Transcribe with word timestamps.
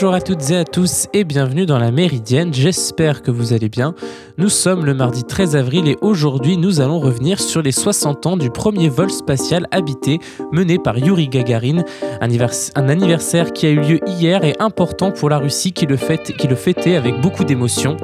Bonjour 0.00 0.14
à 0.14 0.22
toutes 0.22 0.48
et 0.48 0.56
à 0.56 0.64
tous 0.64 1.08
et 1.12 1.24
bienvenue 1.24 1.66
dans 1.66 1.78
la 1.78 1.90
Méridienne, 1.90 2.54
j'espère 2.54 3.20
que 3.20 3.30
vous 3.30 3.52
allez 3.52 3.68
bien. 3.68 3.94
Nous 4.38 4.48
sommes 4.48 4.86
le 4.86 4.94
mardi 4.94 5.24
13 5.24 5.56
avril 5.56 5.88
et 5.88 5.98
aujourd'hui 6.00 6.56
nous 6.56 6.80
allons 6.80 7.00
revenir 7.00 7.38
sur 7.38 7.60
les 7.60 7.70
60 7.70 8.24
ans 8.24 8.36
du 8.38 8.48
premier 8.48 8.88
vol 8.88 9.10
spatial 9.10 9.66
habité 9.72 10.18
mené 10.52 10.78
par 10.78 10.96
Yuri 10.96 11.28
Gagarin, 11.28 11.84
un 12.22 12.88
anniversaire 12.88 13.52
qui 13.52 13.66
a 13.66 13.68
eu 13.68 13.80
lieu 13.80 14.00
hier 14.06 14.42
et 14.42 14.54
important 14.58 15.12
pour 15.12 15.28
la 15.28 15.36
Russie 15.36 15.74
qui 15.74 15.84
le, 15.84 15.96
qui 15.96 16.48
le 16.48 16.56
fêtait 16.56 16.96
avec 16.96 17.20
beaucoup 17.20 17.44
d'émotion. 17.44 17.98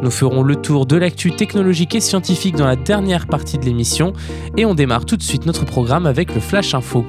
Nous 0.00 0.10
ferons 0.10 0.42
le 0.42 0.56
tour 0.56 0.86
de 0.86 0.96
l'actu 0.96 1.32
technologique 1.32 1.94
et 1.94 2.00
scientifique 2.00 2.56
dans 2.56 2.66
la 2.66 2.76
dernière 2.76 3.26
partie 3.26 3.58
de 3.58 3.66
l'émission 3.66 4.14
et 4.56 4.64
on 4.64 4.74
démarre 4.74 5.04
tout 5.04 5.18
de 5.18 5.22
suite 5.22 5.44
notre 5.44 5.66
programme 5.66 6.06
avec 6.06 6.34
le 6.34 6.40
Flash 6.40 6.72
Info. 6.74 7.04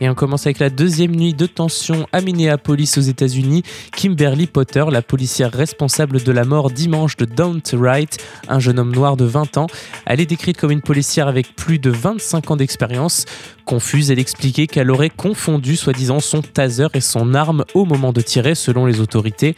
Et 0.00 0.08
on 0.08 0.14
commence 0.14 0.46
avec 0.46 0.58
la 0.58 0.70
deuxième 0.70 1.14
nuit 1.14 1.34
de 1.34 1.44
tension 1.44 2.06
à 2.12 2.22
Minneapolis 2.22 2.96
aux 2.96 3.02
États-Unis. 3.02 3.62
Kimberly 3.94 4.46
Potter, 4.46 4.84
la 4.90 5.02
policière 5.02 5.52
responsable 5.52 6.22
de 6.22 6.32
la 6.32 6.44
mort 6.44 6.70
dimanche 6.70 7.18
de 7.18 7.26
Daunt 7.26 7.60
Wright, 7.74 8.16
un 8.48 8.60
jeune 8.60 8.78
homme 8.78 8.94
noir 8.94 9.18
de 9.18 9.26
20 9.26 9.58
ans, 9.58 9.66
elle 10.06 10.20
est 10.20 10.26
décrite 10.26 10.56
comme 10.56 10.70
une 10.70 10.80
policière 10.80 11.28
avec 11.28 11.54
plus 11.54 11.78
de 11.78 11.90
25 11.90 12.50
ans 12.50 12.56
d'expérience. 12.56 13.26
Confuse, 13.66 14.10
elle 14.10 14.18
expliquait 14.18 14.66
qu'elle 14.66 14.90
aurait 14.90 15.10
confondu 15.10 15.76
soi-disant 15.76 16.20
son 16.20 16.40
taser 16.40 16.88
et 16.94 17.00
son 17.00 17.34
arme 17.34 17.64
au 17.74 17.84
moment 17.84 18.12
de 18.12 18.22
tirer 18.22 18.54
selon 18.54 18.86
les 18.86 19.00
autorités. 19.00 19.54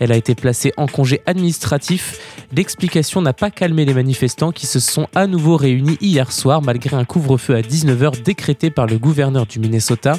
Elle 0.00 0.12
a 0.12 0.16
été 0.16 0.34
placée 0.34 0.72
en 0.76 0.86
congé 0.86 1.22
administratif. 1.26 2.18
L'explication 2.54 3.22
n'a 3.22 3.32
pas 3.32 3.50
calmé 3.50 3.84
les 3.84 3.94
manifestants 3.94 4.52
qui 4.52 4.66
se 4.66 4.80
sont 4.80 5.08
à 5.14 5.26
nouveau 5.26 5.56
réunis 5.56 5.98
hier 6.00 6.32
soir 6.32 6.62
malgré 6.62 6.96
un 6.96 7.04
couvre-feu 7.04 7.54
à 7.54 7.60
19h 7.60 8.22
décrété 8.22 8.70
par 8.70 8.86
le 8.86 8.98
gouverneur 8.98 9.46
du 9.46 9.58
Minnesota. 9.58 10.16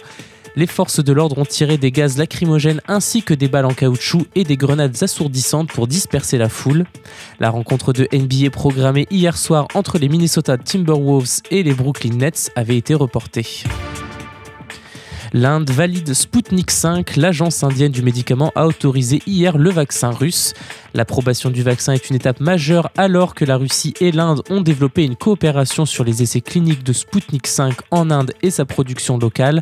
Les 0.58 0.68
forces 0.68 1.04
de 1.04 1.12
l'ordre 1.12 1.38
ont 1.38 1.46
tiré 1.46 1.78
des 1.78 1.92
gaz 1.92 2.18
lacrymogènes 2.18 2.80
ainsi 2.88 3.24
que 3.24 3.34
des 3.34 3.50
balles 3.50 3.66
en 3.66 3.74
caoutchouc 3.74 4.26
et 4.36 4.46
des 4.46 4.56
grenades 4.56 5.04
assourdissantes 5.04 5.68
pour 5.68 5.88
disperser 5.88 6.38
la 6.38 6.48
foule. 6.48 6.86
La 7.42 7.50
rencontre 7.50 7.92
de 7.92 8.08
NBA 8.14 8.52
programmée 8.52 9.06
hier 9.12 9.38
soir 9.38 9.68
entre 9.74 9.98
les 9.98 10.08
Minnesota 10.08 10.58
Timberwolves 10.58 11.42
et 11.52 11.62
les 11.62 11.74
Brooklyn 11.74 12.16
Nets 12.16 12.52
avait 12.56 12.78
été 12.78 12.94
reportée. 12.94 13.66
L'Inde 15.38 15.70
valide 15.70 16.14
Sputnik 16.14 16.72
5. 16.72 17.18
L'agence 17.18 17.62
indienne 17.62 17.92
du 17.92 18.02
médicament 18.02 18.54
a 18.56 18.66
autorisé 18.68 19.22
hier 19.28 19.58
le 19.58 19.70
vaccin 19.70 20.12
russe. 20.12 20.54
L'approbation 20.94 21.50
du 21.50 21.62
vaccin 21.62 21.92
est 21.92 22.10
une 22.10 22.16
étape 22.16 22.40
majeure 22.40 22.90
alors 22.96 23.36
que 23.36 23.44
la 23.44 23.58
Russie 23.58 23.94
et 24.00 24.14
l'Inde 24.14 24.44
ont 24.50 24.62
développé 24.62 25.04
une 25.04 25.18
coopération 25.18 25.86
sur 25.86 26.06
les 26.06 26.24
essais 26.24 26.40
cliniques 26.40 26.84
de 26.84 26.94
Sputnik 26.94 27.48
5 27.48 27.76
en 27.92 28.12
Inde 28.12 28.32
et 28.44 28.50
sa 28.50 28.64
production 28.64 29.18
locale. 29.18 29.62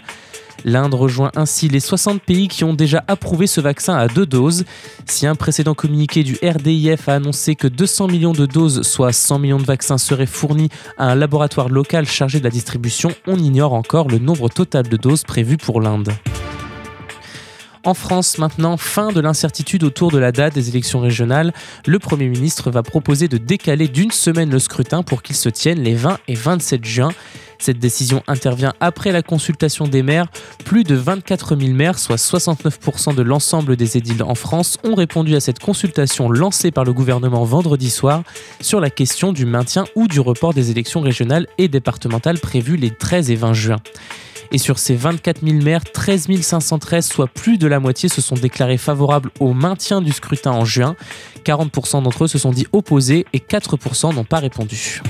L'Inde 0.66 0.94
rejoint 0.94 1.32
ainsi 1.36 1.68
les 1.68 1.80
60 1.80 2.22
pays 2.22 2.48
qui 2.48 2.64
ont 2.64 2.74
déjà 2.74 3.04
approuvé 3.08 3.48
ce 3.48 3.62
vaccin 3.62 3.96
à 3.96 4.08
deux 4.08 4.26
doses. 4.26 4.66
Si 5.06 5.28
un 5.28 5.36
précédent 5.36 5.74
communiqué 5.74 6.24
du 6.24 6.38
RDIF 6.44 7.10
a 7.10 7.16
annoncé 7.16 7.56
que 7.56 7.68
200 7.68 8.08
millions 8.08 8.34
de 8.34 8.46
doses, 8.46 8.82
soit 8.84 9.12
100 9.12 9.40
millions 9.40 9.58
de 9.58 9.66
vaccins, 9.66 9.98
seraient 9.98 10.26
fournis 10.26 10.70
à 10.98 11.12
un 11.12 11.16
laboratoire 11.16 11.70
local 11.70 12.06
chargé 12.06 12.40
de 12.40 12.44
la 12.44 12.50
distribution, 12.50 13.12
on 13.28 13.38
ignore 13.38 13.74
encore 13.74 14.08
le 14.08 14.20
nombre 14.20 14.50
total 14.50 14.88
de 14.88 14.98
doses 14.98 15.24
prévues 15.24 15.58
pour 15.58 15.82
l'Inde. 15.82 16.14
En 17.86 17.94
France, 17.94 18.38
maintenant, 18.38 18.78
fin 18.78 19.12
de 19.12 19.20
l'incertitude 19.20 19.84
autour 19.84 20.10
de 20.10 20.18
la 20.18 20.32
date 20.32 20.54
des 20.54 20.70
élections 20.70 21.02
régionales. 21.02 21.54
Le 21.86 22.00
Premier 22.00 22.30
ministre 22.30 22.72
va 22.72 22.82
proposer 22.82 23.28
de 23.28 23.38
décaler 23.38 23.90
d'une 23.90 24.12
semaine 24.12 24.50
le 24.50 24.60
scrutin 24.60 25.04
pour 25.04 25.22
qu'il 25.22 25.36
se 25.36 25.50
tienne 25.50 25.82
les 25.82 25.94
20 25.94 26.18
et 26.30 26.34
27 26.34 26.86
juin. 26.86 27.12
Cette 27.60 27.80
décision 27.80 28.24
intervient 28.28 28.74
après 28.80 29.12
la 29.12 29.22
consultation 29.22 29.86
des 29.86 30.02
maires. 30.02 30.28
Plus 30.64 30.86
de 30.86 30.96
24 30.96 31.58
000 31.58 31.74
maires, 31.74 32.00
soit 32.00 32.16
69% 32.16 33.16
de 33.16 33.22
l'ensemble 33.22 33.76
des 33.76 33.98
édiles 33.98 34.24
en 34.24 34.36
France, 34.36 34.78
ont 34.86 34.96
répondu 34.96 35.36
à 35.36 35.42
cette 35.42 35.60
consultation 35.60 36.30
lancée 36.30 36.72
par 36.72 36.86
le 36.86 36.94
gouvernement 36.94 37.44
vendredi 37.44 37.90
soir 37.90 38.24
sur 38.62 38.80
la 38.80 38.90
question 38.90 39.34
du 39.34 39.46
maintien 39.46 39.84
ou 39.96 40.08
du 40.08 40.22
report 40.22 40.54
des 40.54 40.72
élections 40.72 41.02
régionales 41.02 41.48
et 41.58 41.68
départementales 41.68 42.40
prévues 42.40 42.78
les 42.78 42.92
13 42.92 43.30
et 43.30 43.36
20 43.36 43.54
juin. 43.54 43.78
Et 44.52 44.58
sur 44.58 44.80
ces 44.80 44.96
24 44.96 45.46
000 45.46 45.62
maires, 45.62 45.84
13 45.84 46.28
513, 46.42 47.08
soit 47.08 47.28
plus 47.28 47.58
de 47.58 47.68
la 47.68 47.80
moitié, 47.80 48.10
se 48.10 48.22
sont 48.22 48.36
déclarés 48.36 48.78
favorables 48.78 49.32
au 49.40 49.54
maintien 49.54 50.02
du 50.02 50.12
scrutin 50.12 50.52
en 50.52 50.66
juin. 50.66 50.96
40% 51.46 52.04
d'entre 52.04 52.26
eux 52.26 52.28
se 52.28 52.38
sont 52.38 52.52
dit 52.52 52.68
opposés 52.72 53.26
et 53.34 53.40
4% 53.40 54.14
n'ont 54.16 54.24
pas 54.24 54.40
répondu. 54.40 55.02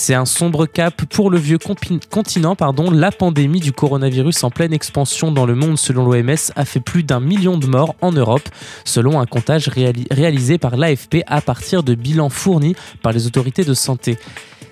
C'est 0.00 0.14
un 0.14 0.26
sombre 0.26 0.66
cap 0.66 1.02
pour 1.06 1.28
le 1.28 1.38
vieux 1.38 1.58
continent. 1.58 2.54
Pardon. 2.54 2.88
La 2.88 3.10
pandémie 3.10 3.58
du 3.58 3.72
coronavirus 3.72 4.44
en 4.44 4.50
pleine 4.50 4.72
expansion 4.72 5.32
dans 5.32 5.44
le 5.44 5.56
monde, 5.56 5.76
selon 5.76 6.04
l'OMS, 6.04 6.52
a 6.54 6.64
fait 6.64 6.78
plus 6.78 7.02
d'un 7.02 7.18
million 7.18 7.58
de 7.58 7.66
morts 7.66 7.96
en 8.00 8.12
Europe, 8.12 8.48
selon 8.84 9.18
un 9.18 9.26
comptage 9.26 9.68
réalisé 9.68 10.56
par 10.56 10.76
l'AFP 10.76 11.24
à 11.26 11.40
partir 11.40 11.82
de 11.82 11.96
bilans 11.96 12.28
fournis 12.28 12.76
par 13.02 13.12
les 13.12 13.26
autorités 13.26 13.64
de 13.64 13.74
santé. 13.74 14.18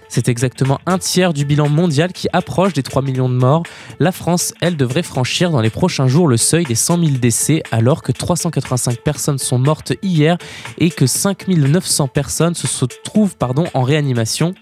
C'est 0.08 0.28
exactement 0.28 0.80
un 0.86 0.98
tiers 0.98 1.32
du 1.32 1.44
bilan 1.44 1.68
mondial 1.68 2.12
qui 2.12 2.28
approche 2.32 2.72
des 2.72 2.82
3 2.82 3.02
millions 3.02 3.28
de 3.28 3.34
morts. 3.34 3.64
La 3.98 4.12
France, 4.12 4.54
elle, 4.60 4.76
devrait 4.76 5.02
franchir 5.02 5.50
dans 5.50 5.60
les 5.60 5.70
prochains 5.70 6.08
jours 6.08 6.28
le 6.28 6.36
seuil 6.36 6.64
des 6.64 6.74
100 6.74 6.98
000 6.98 7.10
décès, 7.18 7.62
alors 7.72 8.02
que 8.02 8.12
385 8.12 8.98
personnes 8.98 9.38
sont 9.38 9.58
mortes 9.58 9.92
hier 10.02 10.38
et 10.78 10.90
que 10.90 11.06
5 11.06 11.48
900 11.48 12.08
personnes 12.08 12.54
se 12.54 12.84
trouvent 13.04 13.34
en 13.74 13.82
réanimation. 13.82 14.54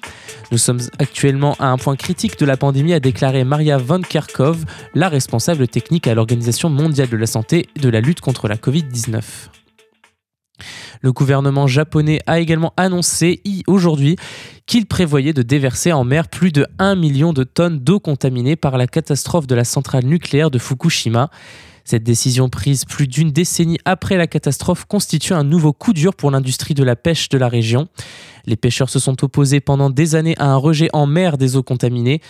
Nous 0.53 0.59
sommes 0.59 0.81
actuellement 0.99 1.56
à 1.59 1.66
un 1.66 1.78
point 1.78 1.97
critique 1.97 2.38
de 2.38 2.47
la 2.47 2.56
pandémie, 2.56 2.93
a 2.93 3.00
déclaré 3.00 3.44
Maria 3.44 3.78
Van 3.78 4.00
Kerkhove, 4.00 4.65
la 4.94 5.09
responsable 5.09 5.66
technique 5.69 6.06
à 6.06 6.15
l'Organisation 6.15 6.69
mondiale 6.71 7.09
de 7.09 7.16
la 7.16 7.26
santé 7.26 7.69
et 7.75 7.81
de 7.81 7.88
la 7.88 8.00
lutte 8.00 8.21
contre 8.21 8.49
la 8.49 8.56
Covid-19. 8.56 9.22
Le 11.03 11.13
gouvernement 11.13 11.67
japonais 11.67 12.21
a 12.27 12.41
également 12.41 12.73
annoncé 12.77 13.43
aujourd'hui 13.67 14.17
qu'il 14.67 14.87
prévoyait 14.87 15.33
de 15.33 15.43
déverser 15.43 15.93
en 15.93 16.05
mer 16.05 16.29
plus 16.29 16.53
de 16.53 16.67
1 16.79 16.95
million 16.95 17.33
de 17.33 17.45
tonnes 17.45 17.79
d'eau 17.79 18.01
contaminée 18.01 18.57
par 18.57 18.79
la 18.79 18.87
catastrophe 18.87 19.47
de 19.47 19.55
la 19.55 19.65
centrale 19.65 20.05
nucléaire 20.07 20.51
de 20.51 20.59
Fukushima. 20.59 21.31
Cette 21.85 22.03
décision 22.03 22.49
prise 22.49 22.87
plus 22.87 23.07
d'une 23.07 23.31
décennie 23.31 23.79
après 23.85 24.17
la 24.17 24.27
catastrophe 24.27 24.87
constitue 24.87 25.35
un 25.35 25.45
nouveau 25.45 25.75
coup 25.75 25.93
dur 25.93 26.15
pour 26.15 26.31
l'industrie 26.31 26.73
de 26.73 26.83
la 26.83 26.97
pêche 26.97 27.29
de 27.29 27.37
la 27.37 27.49
région. 27.49 27.89
Les 28.47 28.57
pêcheurs 28.57 28.89
se 28.89 28.99
sont 28.99 29.23
opposés 29.23 29.61
pendant 29.61 29.91
des 29.91 30.15
années 30.15 30.35
à 30.39 30.47
un 30.47 30.57
rejet 30.57 30.89
en 30.95 31.07
mer 31.07 31.37
des 31.37 31.57
eaux 31.57 31.63
contaminées. 31.63 32.23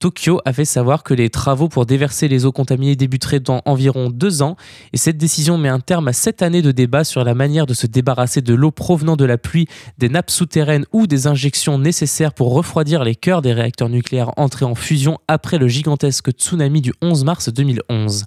Tokyo 0.00 0.40
a 0.44 0.52
fait 0.52 0.64
savoir 0.64 1.02
que 1.02 1.12
les 1.12 1.28
travaux 1.28 1.68
pour 1.68 1.84
déverser 1.84 2.28
les 2.28 2.46
eaux 2.46 2.52
contaminées 2.52 2.94
débuteraient 2.94 3.40
dans 3.40 3.62
environ 3.64 4.10
deux 4.10 4.42
ans 4.42 4.56
et 4.92 4.96
cette 4.96 5.16
décision 5.16 5.58
met 5.58 5.68
un 5.68 5.80
terme 5.80 6.06
à 6.06 6.12
sept 6.12 6.40
années 6.40 6.62
de 6.62 6.70
débat 6.70 7.02
sur 7.02 7.24
la 7.24 7.34
manière 7.34 7.66
de 7.66 7.74
se 7.74 7.88
débarrasser 7.88 8.40
de 8.40 8.54
l'eau 8.54 8.70
provenant 8.70 9.16
de 9.16 9.24
la 9.24 9.38
pluie, 9.38 9.66
des 9.98 10.08
nappes 10.08 10.30
souterraines 10.30 10.86
ou 10.92 11.08
des 11.08 11.26
injections 11.26 11.80
nécessaires 11.80 12.32
pour 12.32 12.52
refroidir 12.52 13.02
les 13.02 13.16
cœurs 13.16 13.42
des 13.42 13.52
réacteurs 13.52 13.88
nucléaires 13.88 14.30
entrés 14.36 14.64
en 14.64 14.76
fusion 14.76 15.18
après 15.26 15.58
le 15.58 15.66
gigantesque 15.66 16.30
tsunami 16.30 16.80
du 16.80 16.92
11 17.02 17.24
mars 17.24 17.48
2011. 17.48 18.26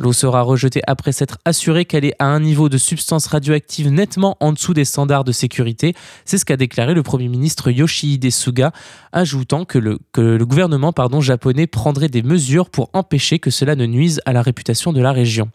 L'eau 0.00 0.14
sera 0.14 0.40
rejetée 0.40 0.80
après 0.86 1.12
s'être 1.12 1.36
assurée 1.44 1.84
qu'elle 1.84 2.06
est 2.06 2.14
à 2.18 2.24
un 2.24 2.40
niveau 2.40 2.70
de 2.70 2.78
substance 2.78 3.26
radioactive 3.26 3.90
nettement 3.90 4.38
en 4.40 4.54
dessous 4.54 4.72
des 4.72 4.86
standards 4.86 5.24
de 5.24 5.32
sécurité. 5.32 5.94
C'est 6.24 6.38
ce 6.38 6.46
qu'a 6.46 6.56
déclaré 6.56 6.94
le 6.94 7.02
Premier 7.02 7.28
ministre 7.28 7.70
Yoshihide 7.70 8.30
Suga, 8.30 8.72
ajoutant 9.12 9.66
que 9.66 9.78
le, 9.78 9.98
gouvernement 10.46 10.94
japonais 11.20 11.66
prendrait 11.66 12.08
des 12.08 12.22
mesures 12.22 12.70
pour 12.70 12.88
empêcher 12.94 13.40
que 13.40 13.50
cela 13.50 13.76
ne 13.76 13.84
nuise 13.84 14.22
à 14.24 14.32
la 14.32 14.40
réputation 14.40 14.94
de 14.94 15.02
la 15.02 15.12
région. 15.12 15.50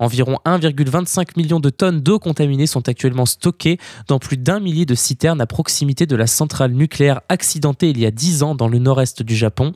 Environ 0.00 0.38
1,25 0.46 1.36
million 1.36 1.60
de 1.60 1.68
tonnes 1.68 2.00
d'eau 2.00 2.18
contaminée 2.18 2.66
sont 2.66 2.88
actuellement 2.88 3.26
stockées 3.26 3.78
dans 4.08 4.18
plus 4.18 4.38
d'un 4.38 4.58
millier 4.58 4.86
de 4.86 4.94
citernes 4.94 5.42
à 5.42 5.46
proximité 5.46 6.06
de 6.06 6.16
la 6.16 6.26
centrale 6.26 6.72
nucléaire 6.72 7.20
accidentée 7.28 7.90
il 7.90 7.98
y 7.98 8.06
a 8.06 8.10
10 8.10 8.42
ans 8.42 8.54
dans 8.54 8.68
le 8.68 8.78
nord-est 8.78 9.22
du 9.22 9.36
Japon. 9.36 9.74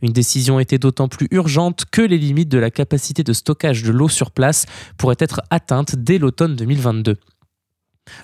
Une 0.00 0.12
décision 0.12 0.58
était 0.58 0.78
d'autant 0.78 1.08
plus 1.08 1.28
urgente 1.30 1.84
que 1.90 2.00
les 2.00 2.16
limites 2.16 2.48
de 2.48 2.58
la 2.58 2.70
capacité 2.70 3.22
de 3.22 3.34
stockage 3.34 3.82
de 3.82 3.92
l'eau 3.92 4.08
sur 4.08 4.30
place 4.30 4.64
pourraient 4.96 5.16
être 5.18 5.42
atteintes 5.50 5.96
dès 5.96 6.16
l'automne 6.16 6.56
2022. 6.56 7.18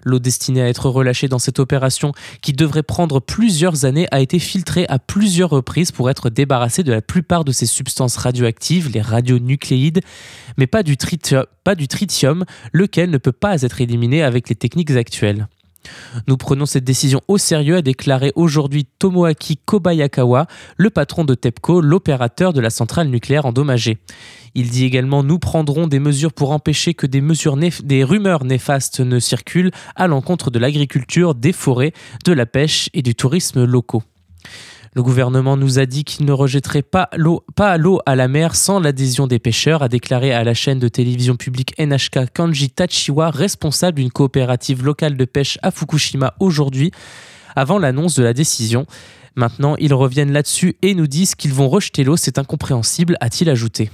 L'eau 0.04 0.18
destinée 0.18 0.62
à 0.62 0.68
être 0.68 0.88
relâchée 0.88 1.28
dans 1.28 1.38
cette 1.38 1.58
opération, 1.58 2.12
qui 2.42 2.52
devrait 2.52 2.82
prendre 2.82 3.20
plusieurs 3.20 3.84
années, 3.84 4.06
a 4.10 4.20
été 4.20 4.38
filtrée 4.38 4.86
à 4.88 4.98
plusieurs 4.98 5.50
reprises 5.50 5.92
pour 5.92 6.10
être 6.10 6.30
débarrassée 6.30 6.82
de 6.82 6.92
la 6.92 7.02
plupart 7.02 7.44
de 7.44 7.52
ces 7.52 7.66
substances 7.66 8.16
radioactives, 8.16 8.90
les 8.90 9.00
radionucléides, 9.00 10.00
mais 10.56 10.66
pas 10.66 10.82
du, 10.82 10.96
pas 11.64 11.74
du 11.74 11.88
tritium, 11.88 12.44
lequel 12.72 13.10
ne 13.10 13.18
peut 13.18 13.32
pas 13.32 13.62
être 13.62 13.80
éliminé 13.80 14.22
avec 14.22 14.48
les 14.48 14.54
techniques 14.54 14.90
actuelles. 14.92 15.46
Nous 16.26 16.36
prenons 16.36 16.66
cette 16.66 16.84
décision 16.84 17.20
au 17.28 17.38
sérieux, 17.38 17.76
a 17.76 17.82
déclaré 17.82 18.32
aujourd'hui 18.34 18.86
Tomoaki 18.98 19.58
Kobayakawa, 19.58 20.46
le 20.76 20.90
patron 20.90 21.24
de 21.24 21.34
TEPCO, 21.34 21.80
l'opérateur 21.80 22.52
de 22.52 22.60
la 22.60 22.70
centrale 22.70 23.08
nucléaire 23.08 23.46
endommagée. 23.46 23.98
Il 24.54 24.70
dit 24.70 24.84
également 24.84 25.22
Nous 25.22 25.38
prendrons 25.38 25.86
des 25.86 25.98
mesures 25.98 26.32
pour 26.32 26.52
empêcher 26.52 26.94
que 26.94 27.06
des, 27.06 27.22
des 27.82 28.04
rumeurs 28.04 28.44
néfastes 28.44 29.00
ne 29.00 29.18
circulent 29.18 29.72
à 29.96 30.06
l'encontre 30.06 30.50
de 30.50 30.58
l'agriculture, 30.58 31.34
des 31.34 31.52
forêts, 31.52 31.92
de 32.24 32.32
la 32.32 32.46
pêche 32.46 32.88
et 32.94 33.02
du 33.02 33.14
tourisme 33.14 33.64
locaux. 33.64 34.02
Le 34.96 35.02
gouvernement 35.02 35.56
nous 35.56 35.80
a 35.80 35.86
dit 35.86 36.04
qu'il 36.04 36.24
ne 36.24 36.30
rejetterait 36.30 36.82
pas 36.82 37.10
l'eau, 37.16 37.42
à 38.06 38.14
la 38.14 38.28
mer 38.28 38.54
sans 38.54 38.78
l'adhésion 38.78 39.26
des 39.26 39.40
pêcheurs, 39.40 39.82
a 39.82 39.88
déclaré 39.88 40.32
à 40.32 40.44
la 40.44 40.54
chaîne 40.54 40.78
de 40.78 40.86
télévision 40.86 41.34
publique 41.34 41.74
NHK 41.80 42.32
Kanji 42.32 42.70
Tachiwa, 42.70 43.30
responsable 43.30 43.96
d'une 43.96 44.12
coopérative 44.12 44.84
locale 44.84 45.16
de 45.16 45.24
pêche 45.24 45.58
à 45.62 45.72
Fukushima 45.72 46.34
aujourd'hui, 46.38 46.92
avant 47.56 47.78
l'annonce 47.78 48.14
de 48.14 48.22
la 48.22 48.32
décision. 48.32 48.86
Maintenant, 49.34 49.74
ils 49.80 49.92
reviennent 49.92 50.32
là-dessus 50.32 50.76
et 50.80 50.94
nous 50.94 51.08
disent 51.08 51.34
qu'ils 51.34 51.54
vont 51.54 51.68
rejeter 51.68 52.04
l'eau, 52.04 52.16
c'est 52.16 52.38
incompréhensible, 52.38 53.16
a-t-il 53.20 53.50
ajouté. 53.50 53.90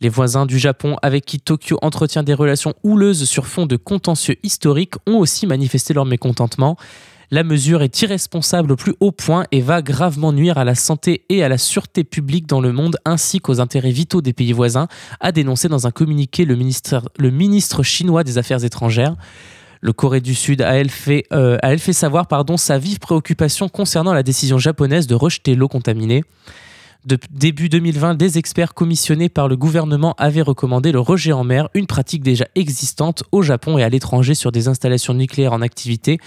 Les 0.00 0.08
voisins 0.08 0.44
du 0.44 0.58
Japon 0.58 0.96
avec 1.02 1.24
qui 1.24 1.38
Tokyo 1.38 1.78
entretient 1.82 2.24
des 2.24 2.34
relations 2.34 2.74
houleuses 2.82 3.26
sur 3.26 3.46
fond 3.46 3.66
de 3.66 3.76
contentieux 3.76 4.36
historiques 4.42 4.94
ont 5.06 5.18
aussi 5.18 5.46
manifesté 5.46 5.94
leur 5.94 6.04
mécontentement. 6.04 6.76
La 7.34 7.42
mesure 7.42 7.82
est 7.82 8.00
irresponsable 8.00 8.70
au 8.70 8.76
plus 8.76 8.94
haut 9.00 9.10
point 9.10 9.44
et 9.50 9.60
va 9.60 9.82
gravement 9.82 10.32
nuire 10.32 10.56
à 10.56 10.62
la 10.62 10.76
santé 10.76 11.24
et 11.28 11.42
à 11.42 11.48
la 11.48 11.58
sûreté 11.58 12.04
publique 12.04 12.46
dans 12.46 12.60
le 12.60 12.70
monde 12.70 12.96
ainsi 13.04 13.40
qu'aux 13.40 13.58
intérêts 13.58 13.90
vitaux 13.90 14.22
des 14.22 14.32
pays 14.32 14.52
voisins, 14.52 14.86
a 15.18 15.32
dénoncé 15.32 15.66
dans 15.66 15.88
un 15.88 15.90
communiqué 15.90 16.44
le 16.44 16.54
ministre, 16.54 17.82
chinois 17.82 18.22
des 18.22 18.38
Affaires 18.38 18.64
étrangères. 18.64 19.16
Le 19.80 19.92
Corée 19.92 20.20
du 20.20 20.36
Sud 20.36 20.62
a 20.62 20.76
elle 20.76 20.90
fait, 20.90 21.24
euh, 21.32 21.58
a 21.60 21.72
elle 21.72 21.80
fait 21.80 21.92
savoir 21.92 22.28
pardon, 22.28 22.56
sa 22.56 22.78
vive 22.78 23.00
préoccupation 23.00 23.68
concernant 23.68 24.14
la 24.14 24.22
décision 24.22 24.58
japonaise 24.58 25.08
de 25.08 25.16
rejeter 25.16 25.56
l'eau 25.56 25.66
contaminée. 25.66 26.22
De 27.04 27.18
début 27.30 27.68
2020, 27.68 28.14
des 28.14 28.38
experts 28.38 28.72
commissionnés 28.72 29.28
par 29.28 29.46
le 29.46 29.58
gouvernement 29.58 30.14
avaient 30.16 30.40
recommandé 30.40 30.90
le 30.90 31.00
rejet 31.00 31.32
en 31.32 31.44
mer, 31.44 31.68
une 31.74 31.86
pratique 31.86 32.22
déjà 32.22 32.46
existante 32.54 33.24
au 33.30 33.42
Japon 33.42 33.76
et 33.76 33.82
à 33.82 33.90
l'étranger 33.90 34.34
sur 34.34 34.50
des 34.52 34.68
installations 34.68 35.12
nucléaires 35.12 35.52
en 35.52 35.60
activité. 35.60 36.18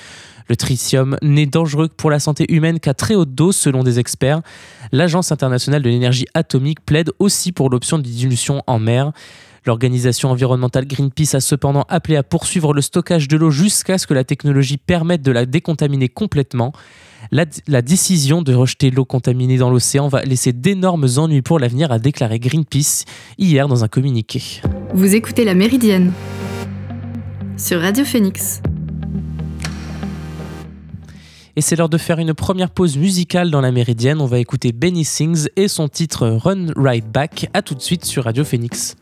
Le 0.48 0.56
tritium 0.56 1.18
n'est 1.24 1.48
dangereux 1.48 1.88
pour 1.88 2.12
la 2.12 2.20
santé 2.20 2.46
humaine 2.54 2.80
qu'à 2.80 2.94
très 2.94 3.16
haute 3.16 3.34
dose 3.34 3.56
selon 3.56 3.82
des 3.82 3.98
experts. 3.98 4.42
L'Agence 4.92 5.32
internationale 5.32 5.82
de 5.82 5.90
l'énergie 5.90 6.28
atomique 6.36 6.86
plaide 6.86 7.10
aussi 7.18 7.52
pour 7.52 7.72
l'option 7.72 7.98
de 7.98 8.04
dilution 8.04 8.62
en 8.68 8.78
mer. 8.78 9.14
L'organisation 9.66 10.30
environnementale 10.30 10.86
Greenpeace 10.86 11.34
a 11.34 11.40
cependant 11.40 11.86
appelé 11.90 12.18
à 12.18 12.24
poursuivre 12.24 12.76
le 12.76 12.82
stockage 12.84 13.28
de 13.28 13.36
l'eau 13.36 13.50
jusqu'à 13.50 13.98
ce 13.98 14.06
que 14.06 14.14
la 14.14 14.24
technologie 14.24 14.78
permette 14.78 15.24
de 15.24 15.32
la 15.32 15.48
décontaminer 15.48 16.08
complètement. 16.08 16.72
La, 17.31 17.81
décision 17.81 18.42
de 18.42 18.54
rejeter 18.54 18.90
l'eau 18.90 19.06
contaminée 19.06 19.58
dans 19.58 19.69
l'océan 19.69 20.08
va 20.08 20.22
laisser 20.24 20.54
d'énormes 20.54 21.08
ennuis 21.18 21.42
pour 21.42 21.60
l'avenir, 21.60 21.92
a 21.92 22.00
déclaré 22.00 22.40
Greenpeace 22.40 23.06
hier 23.38 23.68
dans 23.68 23.84
un 23.84 23.88
communiqué. 23.88 24.62
Vous 24.94 25.16
écoutez 25.16 25.44
La 25.44 25.54
Méridienne 25.54 26.14
sur 27.58 27.81
Radio 27.81 28.06
Phoenix. 28.06 28.62
Et 31.56 31.62
c'est 31.62 31.75
l'heure 31.75 31.90
de 31.90 31.98
faire 31.98 32.19
une 32.19 32.36
première 32.36 32.69
pause 32.69 32.98
musicale 32.98 33.50
dans 33.50 33.62
la 33.62 33.72
Méridienne. 33.72 34.22
On 34.22 34.28
va 34.28 34.38
écouter 34.38 34.72
Benny 34.72 35.04
Sings 35.04 35.48
et 35.56 35.68
son 35.68 35.88
titre 35.88 36.28
Run 36.28 36.68
Right 36.75 37.12
Back. 37.12 37.50
A 37.56 37.64
tout 37.64 37.74
de 37.74 37.81
suite 37.81 38.06
sur 38.06 38.25
Radio 38.25 38.44
Phoenix. 38.44 38.96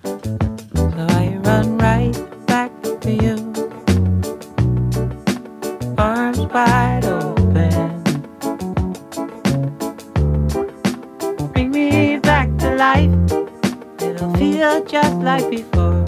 It'll 14.65 14.83
just 14.83 15.17
like 15.17 15.47
before. 15.51 16.03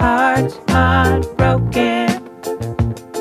Hearts 0.00 0.58
aren't 0.68 1.36
broken. 1.36 2.08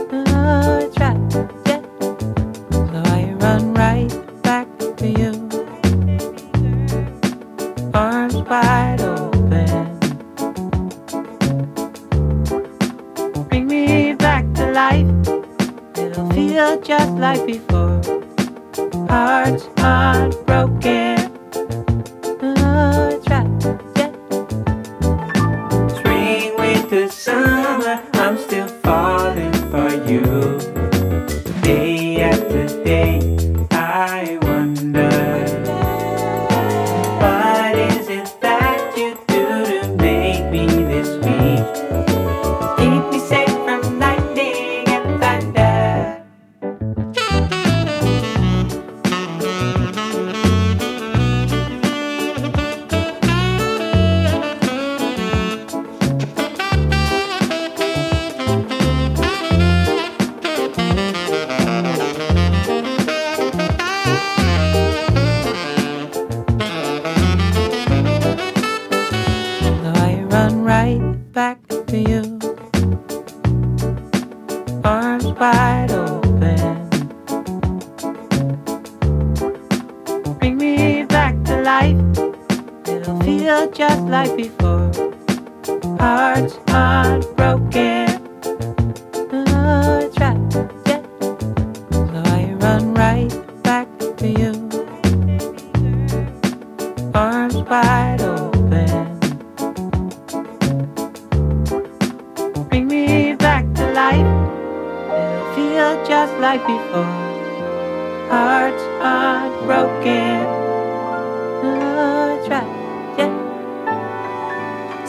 Oh, 0.09 0.79
it's 0.79 0.97
right. 0.97 1.19
So 1.67 3.01
I 3.11 3.33
run 3.41 3.73
right 3.73 4.09
back 4.41 4.67
to 4.79 5.07
you. 5.09 5.31
Arms 7.93 8.35
wide 8.35 9.01
open. 9.01 9.99
Bring 13.49 13.67
me 13.67 14.13
back 14.13 14.45
to 14.53 14.71
life. 14.71 15.11
It'll 15.97 16.29
feel 16.31 16.79
just 16.79 17.11
like 17.15 17.45
before. 17.45 18.01
Hearts 19.09 19.67
aren't 19.79 20.45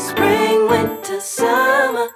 Spring, 0.03 0.69
winter, 0.69 1.21
summer. 1.21 2.09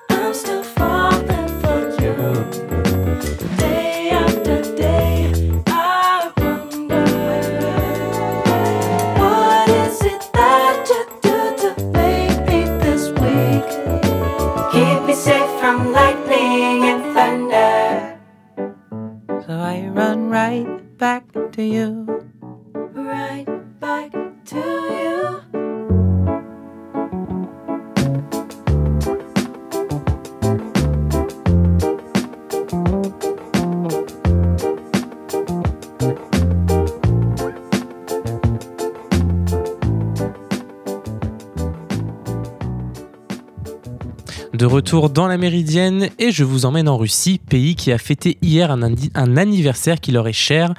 Retour 44.77 45.09
dans 45.09 45.27
la 45.27 45.39
Méridienne 45.39 46.11
et 46.19 46.33
je 46.33 46.45
vous 46.45 46.67
emmène 46.67 46.87
en 46.87 46.99
Russie, 46.99 47.39
pays 47.39 47.77
qui 47.77 47.93
a 47.93 47.99
fêté 47.99 48.37
hier 48.43 48.71
un, 48.71 49.37
anniversaire 49.39 50.01
qui 50.03 50.13
leur 50.13 50.29
est 50.29 50.35
cher. 50.35 50.75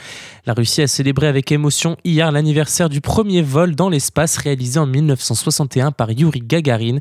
La 0.46 0.54
Russie 0.54 0.84
a 0.84 0.88
célébré 0.88 1.26
avec 1.26 1.52
émotion 1.52 1.98
hier 2.04 2.32
l'anniversaire 2.32 2.90
du 2.90 3.02
premier 3.02 3.42
vol 3.42 3.74
dans 3.74 3.90
l'espace 3.90 4.38
réalisé 4.38 4.80
en 4.80 4.86
1961 4.86 5.92
par 5.94 6.12
Yuri 6.12 6.42
Gagarin. 6.42 7.00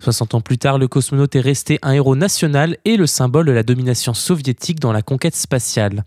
60 0.00 0.34
ans 0.34 0.42
plus 0.42 0.58
tard, 0.58 0.76
le 0.76 0.86
cosmonaute 0.86 1.34
est 1.34 1.40
resté 1.40 1.78
un 1.80 1.92
héros 1.92 2.14
national 2.14 2.76
et 2.84 2.98
le 2.98 3.06
symbole 3.06 3.46
de 3.46 3.52
la 3.52 3.62
domination 3.62 4.12
soviétique 4.12 4.80
dans 4.80 4.92
la 4.92 5.00
conquête 5.00 5.36
spatiale. 5.36 6.04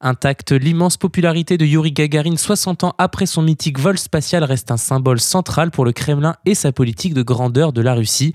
Intacte, 0.00 0.52
l'immense 0.52 0.96
popularité 0.96 1.58
de 1.58 1.66
Yuri 1.66 1.92
Gagarin 1.92 2.38
60 2.38 2.84
ans 2.84 2.94
après 2.96 3.26
son 3.26 3.42
mythique 3.42 3.78
vol 3.78 3.98
spatial 3.98 4.42
reste 4.42 4.70
un 4.70 4.78
symbole 4.78 5.20
central 5.20 5.70
pour 5.70 5.84
le 5.84 5.92
Kremlin 5.92 6.36
et 6.46 6.54
sa 6.54 6.72
politique 6.72 7.12
de 7.12 7.22
grandeur 7.22 7.74
de 7.74 7.82
la 7.82 7.92
Russie. 7.92 8.32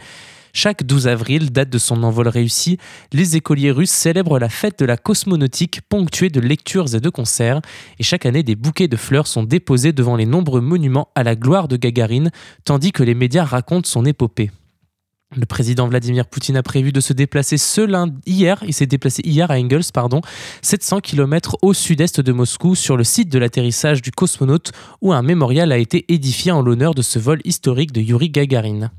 Chaque 0.53 0.83
12 0.83 1.07
avril, 1.07 1.51
date 1.51 1.69
de 1.69 1.77
son 1.77 2.03
envol 2.03 2.27
réussi, 2.27 2.77
les 3.13 3.35
écoliers 3.37 3.71
russes 3.71 3.91
célèbrent 3.91 4.39
la 4.39 4.49
fête 4.49 4.79
de 4.79 4.85
la 4.85 4.97
cosmonautique 4.97 5.81
ponctuée 5.87 6.29
de 6.29 6.39
lectures 6.39 6.93
et 6.93 6.99
de 6.99 7.09
concerts, 7.09 7.61
et 7.99 8.03
chaque 8.03 8.25
année 8.25 8.43
des 8.43 8.55
bouquets 8.55 8.87
de 8.87 8.97
fleurs 8.97 9.27
sont 9.27 9.43
déposés 9.43 9.93
devant 9.93 10.15
les 10.15 10.25
nombreux 10.25 10.61
monuments 10.61 11.09
à 11.15 11.23
la 11.23 11.35
gloire 11.35 11.67
de 11.67 11.77
Gagarin, 11.77 12.29
tandis 12.65 12.91
que 12.91 13.03
les 13.03 13.15
médias 13.15 13.45
racontent 13.45 13.87
son 13.87 14.05
épopée. 14.05 14.51
Le 15.33 15.45
président 15.45 15.87
Vladimir 15.87 16.25
Poutine 16.27 16.57
a 16.57 16.63
prévu 16.63 16.91
de 16.91 16.99
se 16.99 17.13
déplacer 17.13 17.57
ce 17.57 17.79
lundi, 17.79 18.17
hier, 18.25 18.61
il 18.67 18.73
s'est 18.73 18.85
déplacé 18.85 19.21
hier 19.23 19.49
à 19.49 19.57
Engels, 19.57 19.93
pardon, 19.93 20.19
700 20.61 20.99
km 20.99 21.55
au 21.61 21.73
sud-est 21.73 22.19
de 22.19 22.33
Moscou, 22.33 22.75
sur 22.75 22.97
le 22.97 23.05
site 23.05 23.29
de 23.29 23.39
l'atterrissage 23.39 24.01
du 24.01 24.11
cosmonaute, 24.11 24.73
où 25.01 25.13
un 25.13 25.21
mémorial 25.21 25.71
a 25.71 25.77
été 25.77 26.03
édifié 26.09 26.51
en 26.51 26.61
l'honneur 26.61 26.93
de 26.93 27.01
ce 27.01 27.17
vol 27.17 27.39
historique 27.45 27.93
de 27.93 28.01
Yuri 28.01 28.29
Gagarin. 28.29 28.91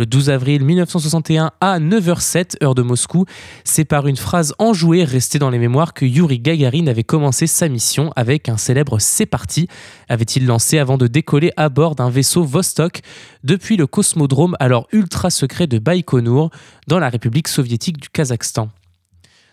Le 0.00 0.06
12 0.06 0.30
avril 0.30 0.64
1961 0.64 1.50
à 1.60 1.78
9h07 1.78 2.64
heure 2.64 2.74
de 2.74 2.80
Moscou, 2.80 3.26
c'est 3.64 3.84
par 3.84 4.06
une 4.06 4.16
phrase 4.16 4.54
enjouée 4.58 5.04
restée 5.04 5.38
dans 5.38 5.50
les 5.50 5.58
mémoires 5.58 5.92
que 5.92 6.06
Yuri 6.06 6.38
Gagarin 6.38 6.86
avait 6.86 7.04
commencé 7.04 7.46
sa 7.46 7.68
mission 7.68 8.10
avec 8.16 8.48
un 8.48 8.56
célèbre 8.56 8.98
C'est 8.98 9.26
parti 9.26 9.68
avait-il 10.08 10.46
lancé 10.46 10.78
avant 10.78 10.96
de 10.96 11.06
décoller 11.06 11.52
à 11.58 11.68
bord 11.68 11.96
d'un 11.96 12.08
vaisseau 12.08 12.44
Vostok 12.44 13.02
depuis 13.44 13.76
le 13.76 13.86
cosmodrome 13.86 14.56
alors 14.58 14.88
ultra 14.92 15.28
secret 15.28 15.66
de 15.66 15.78
Baïkonour 15.78 16.48
dans 16.86 16.98
la 16.98 17.10
République 17.10 17.48
soviétique 17.48 18.00
du 18.00 18.08
Kazakhstan? 18.08 18.70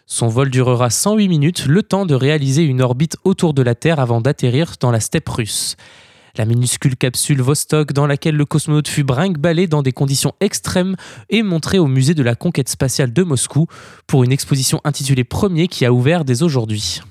Son 0.05 0.29
vol 0.29 0.49
durera 0.49 0.89
108 0.89 1.27
minutes, 1.27 1.65
le 1.65 1.83
temps 1.83 2.05
de 2.05 2.15
réaliser 2.15 2.63
une 2.63 2.81
orbite 2.81 3.17
autour 3.25 3.53
de 3.53 3.63
la 3.63 3.75
Terre 3.75 3.99
avant 3.99 4.21
d'atterrir 4.21 4.75
dans 4.79 4.91
la 4.91 5.01
steppe 5.01 5.27
russe. 5.27 5.75
La 6.37 6.45
minuscule 6.45 6.95
capsule 6.95 7.41
Vostok 7.41 7.93
dans 7.93 8.05
laquelle 8.05 8.35
le 8.35 8.45
cosmonaute 8.45 8.87
fut 8.87 9.03
brinque-ballé 9.03 9.65
dans 9.65 9.81
des 9.81 9.91
conditions 9.91 10.33
extrêmes 10.39 10.95
est 11.31 11.41
montrée 11.41 11.79
au 11.79 11.87
musée 11.87 12.13
de 12.13 12.21
la 12.21 12.35
conquête 12.35 12.69
spatiale 12.69 13.11
de 13.11 13.23
Moscou 13.23 13.65
pour 14.05 14.23
une 14.23 14.31
exposition 14.31 14.79
intitulée 14.83 15.23
Premier 15.23 15.67
qui 15.67 15.83
a 15.83 15.91
ouvert 15.91 16.25
dès 16.25 16.43
aujourd'hui. 16.43 17.01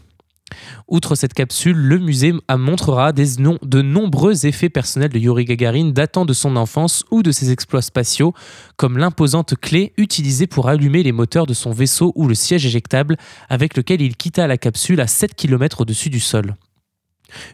Outre 0.87 1.17
cette 1.17 1.35
capsule, 1.35 1.77
le 1.77 1.99
musée 1.99 2.35
montrera 2.57 3.13
de 3.13 3.83
nombreux 3.83 4.47
effets 4.47 4.69
personnels 4.69 5.11
de 5.11 5.19
Yuri 5.19 5.45
Gagarin 5.45 5.91
datant 5.91 6.25
de 6.25 6.33
son 6.33 6.55
enfance 6.55 7.05
ou 7.11 7.25
de 7.25 7.33
ses 7.33 7.51
exploits 7.51 7.83
spatiaux, 7.83 8.33
comme 8.77 8.97
l'imposante 8.97 9.57
clé 9.57 9.93
utilisée 9.97 10.47
pour 10.47 10.69
allumer 10.69 11.03
les 11.03 11.11
moteurs 11.11 11.47
de 11.47 11.55
son 11.55 11.73
vaisseau 11.73 12.13
ou 12.15 12.29
le 12.29 12.37
siège 12.37 12.65
éjectable 12.65 13.17
avec 13.49 13.77
lequel 13.77 14.03
il 14.03 14.17
quitta 14.17 14.47
la 14.47 14.57
capsule 14.57 15.01
à 15.01 15.09
7 15.09 15.35
km 15.35 15.81
au-dessus 15.81 16.11
du 16.11 16.21
sol. 16.21 16.55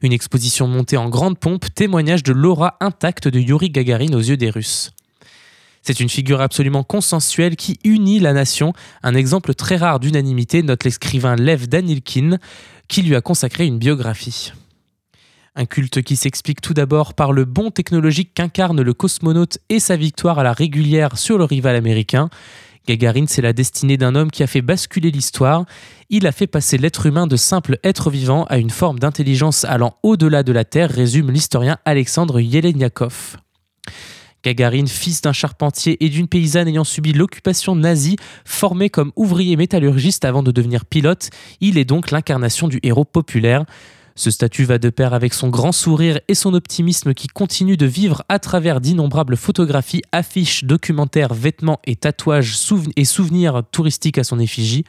Une 0.02 0.12
exposition 0.12 0.68
montée 0.68 0.96
en 0.96 1.08
grande 1.08 1.38
pompe 1.38 1.72
témoignage 1.74 2.22
de 2.22 2.32
l'aura 2.32 2.76
intacte 2.80 3.28
de 3.28 3.40
Yuri 3.40 3.70
Gagarin 3.70 4.12
aux 4.12 4.20
yeux 4.20 4.36
des 4.36 4.50
Russes. 4.50 4.92
C'est 5.82 5.98
une 5.98 6.08
figure 6.08 6.40
absolument 6.40 6.84
consensuelle 6.84 7.56
qui 7.56 7.78
unit 7.82 8.20
la 8.20 8.32
nation, 8.32 8.72
un 9.02 9.14
exemple 9.14 9.52
très 9.54 9.76
rare 9.76 9.98
d'unanimité, 9.98 10.62
note 10.62 10.84
l'écrivain 10.84 11.34
Lev 11.34 11.66
Danilkin, 11.66 12.38
qui 12.86 13.02
lui 13.02 13.16
a 13.16 13.20
consacré 13.20 13.66
une 13.66 13.78
biographie. 13.78 14.52
Un 15.56 15.66
culte 15.66 16.00
qui 16.02 16.16
s'explique 16.16 16.60
tout 16.60 16.72
d'abord 16.72 17.14
par 17.14 17.32
le 17.32 17.44
bon 17.44 17.70
technologique 17.70 18.32
qu'incarne 18.32 18.80
le 18.80 18.94
cosmonaute 18.94 19.58
et 19.68 19.80
sa 19.80 19.96
victoire 19.96 20.38
à 20.38 20.44
la 20.44 20.52
régulière 20.52 21.18
sur 21.18 21.36
le 21.36 21.44
rival 21.44 21.76
américain, 21.76 22.30
Gagarine, 22.86 23.28
c'est 23.28 23.42
la 23.42 23.52
destinée 23.52 23.96
d'un 23.96 24.14
homme 24.14 24.30
qui 24.30 24.42
a 24.42 24.46
fait 24.46 24.62
basculer 24.62 25.10
l'histoire. 25.10 25.64
Il 26.10 26.26
a 26.26 26.32
fait 26.32 26.46
passer 26.46 26.78
l'être 26.78 27.06
humain 27.06 27.26
de 27.26 27.36
simple 27.36 27.78
être 27.84 28.10
vivant 28.10 28.44
à 28.44 28.58
une 28.58 28.70
forme 28.70 28.98
d'intelligence 28.98 29.64
allant 29.64 29.96
au-delà 30.02 30.42
de 30.42 30.52
la 30.52 30.64
Terre, 30.64 30.90
résume 30.90 31.30
l'historien 31.30 31.78
Alexandre 31.84 32.40
Yeleniakov. 32.40 33.36
Gagarine, 34.44 34.88
fils 34.88 35.22
d'un 35.22 35.32
charpentier 35.32 36.04
et 36.04 36.08
d'une 36.08 36.26
paysanne 36.26 36.66
ayant 36.66 36.82
subi 36.82 37.12
l'occupation 37.12 37.76
nazie, 37.76 38.16
formé 38.44 38.90
comme 38.90 39.12
ouvrier 39.14 39.56
métallurgiste 39.56 40.24
avant 40.24 40.42
de 40.42 40.50
devenir 40.50 40.84
pilote, 40.84 41.30
il 41.60 41.78
est 41.78 41.84
donc 41.84 42.10
l'incarnation 42.10 42.66
du 42.66 42.80
héros 42.82 43.04
populaire. 43.04 43.64
Ce 44.14 44.30
statut 44.30 44.64
va 44.64 44.78
de 44.78 44.90
pair 44.90 45.14
avec 45.14 45.32
son 45.34 45.48
grand 45.48 45.72
sourire 45.72 46.20
et 46.28 46.34
son 46.34 46.54
optimisme 46.54 47.14
qui 47.14 47.28
continue 47.28 47.76
de 47.76 47.86
vivre 47.86 48.22
à 48.28 48.38
travers 48.38 48.80
d'innombrables 48.80 49.36
photographies, 49.36 50.02
affiches, 50.12 50.64
documentaires, 50.64 51.34
vêtements 51.34 51.80
et 51.84 51.96
tatouages 51.96 52.56
et 52.96 53.04
souvenirs 53.04 53.62
touristiques 53.70 54.18
à 54.18 54.24
son 54.24 54.38
effigie. 54.38 54.84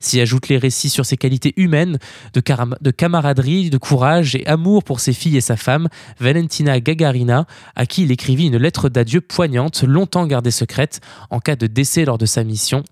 S'y 0.00 0.20
ajoutent 0.20 0.48
les 0.48 0.58
récits 0.58 0.90
sur 0.90 1.04
ses 1.04 1.16
qualités 1.16 1.54
humaines, 1.56 1.98
de, 2.32 2.42
de, 2.80 2.90
camaraderie, 2.90 3.70
de 3.70 3.78
courage 3.78 4.36
et 4.36 4.46
amour 4.46 4.84
pour 4.84 5.00
ses 5.00 5.12
filles 5.12 5.36
et 5.36 5.40
sa 5.40 5.56
femme, 5.56 5.88
Valentina 6.20 6.78
Gagarina, 6.78 7.46
à 7.74 7.84
qui 7.84 8.04
il 8.04 8.12
écrivit 8.12 8.46
une 8.46 8.58
lettre 8.58 8.88
d'adieu 8.88 9.20
poignante, 9.20 9.82
longtemps 9.82 10.26
gardée 10.26 10.52
secrète, 10.52 11.00
en 11.30 11.40
cas 11.40 11.56
de 11.56 11.66
décès 11.66 12.04
lors 12.04 12.18
de 12.18 12.26
sa 12.26 12.44
mission. 12.44 12.84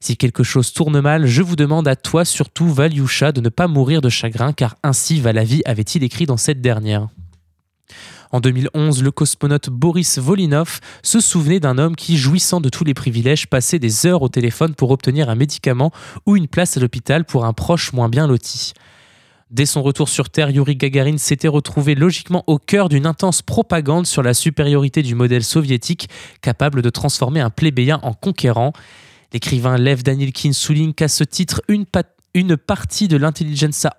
Si 0.00 0.16
quelque 0.16 0.42
chose 0.42 0.72
tourne 0.72 1.00
mal, 1.00 1.26
je 1.26 1.42
vous 1.42 1.56
demande 1.56 1.86
à 1.86 1.94
toi 1.94 2.24
surtout, 2.24 2.72
Valyusha, 2.72 3.32
de 3.32 3.42
ne 3.42 3.50
pas 3.50 3.68
mourir 3.68 4.00
de 4.00 4.08
chagrin, 4.08 4.54
car 4.54 4.76
ainsi 4.82 5.20
va 5.20 5.34
la 5.34 5.44
vie, 5.44 5.60
avait-il 5.66 6.02
écrit 6.02 6.24
dans 6.24 6.38
cette 6.38 6.62
dernière. 6.62 7.08
En 8.32 8.40
2011, 8.40 9.02
le 9.02 9.10
cosmonaute 9.10 9.68
Boris 9.68 10.18
Volinov 10.18 10.80
se 11.02 11.20
souvenait 11.20 11.60
d'un 11.60 11.78
homme 11.78 11.96
qui, 11.96 12.16
jouissant 12.16 12.60
de 12.60 12.68
tous 12.68 12.84
les 12.84 12.94
privilèges, 12.94 13.48
passait 13.48 13.78
des 13.78 14.06
heures 14.06 14.22
au 14.22 14.28
téléphone 14.28 14.74
pour 14.74 14.90
obtenir 14.90 15.28
un 15.28 15.34
médicament 15.34 15.90
ou 16.26 16.36
une 16.36 16.48
place 16.48 16.76
à 16.76 16.80
l'hôpital 16.80 17.24
pour 17.24 17.44
un 17.44 17.52
proche 17.52 17.92
moins 17.92 18.08
bien 18.08 18.26
loti. 18.26 18.72
Dès 19.50 19.66
son 19.66 19.82
retour 19.82 20.08
sur 20.08 20.30
Terre, 20.30 20.50
Yuri 20.50 20.76
Gagarin 20.76 21.18
s'était 21.18 21.48
retrouvé 21.48 21.96
logiquement 21.96 22.44
au 22.46 22.58
cœur 22.58 22.88
d'une 22.88 23.04
intense 23.04 23.42
propagande 23.42 24.06
sur 24.06 24.22
la 24.22 24.32
supériorité 24.32 25.02
du 25.02 25.16
modèle 25.16 25.42
soviétique 25.42 26.08
capable 26.40 26.82
de 26.82 26.90
transformer 26.90 27.40
un 27.40 27.50
plébéien 27.50 27.98
en 28.04 28.14
conquérant. 28.14 28.72
L'écrivain 29.32 29.76
Lev 29.76 30.02
Danilkin 30.02 30.52
souligne 30.52 30.92
qu'à 30.92 31.06
ce 31.06 31.22
titre, 31.22 31.62
une, 31.68 31.86
partie 32.56 33.06
de 33.06 33.16
l'intelligentsia 33.16 33.94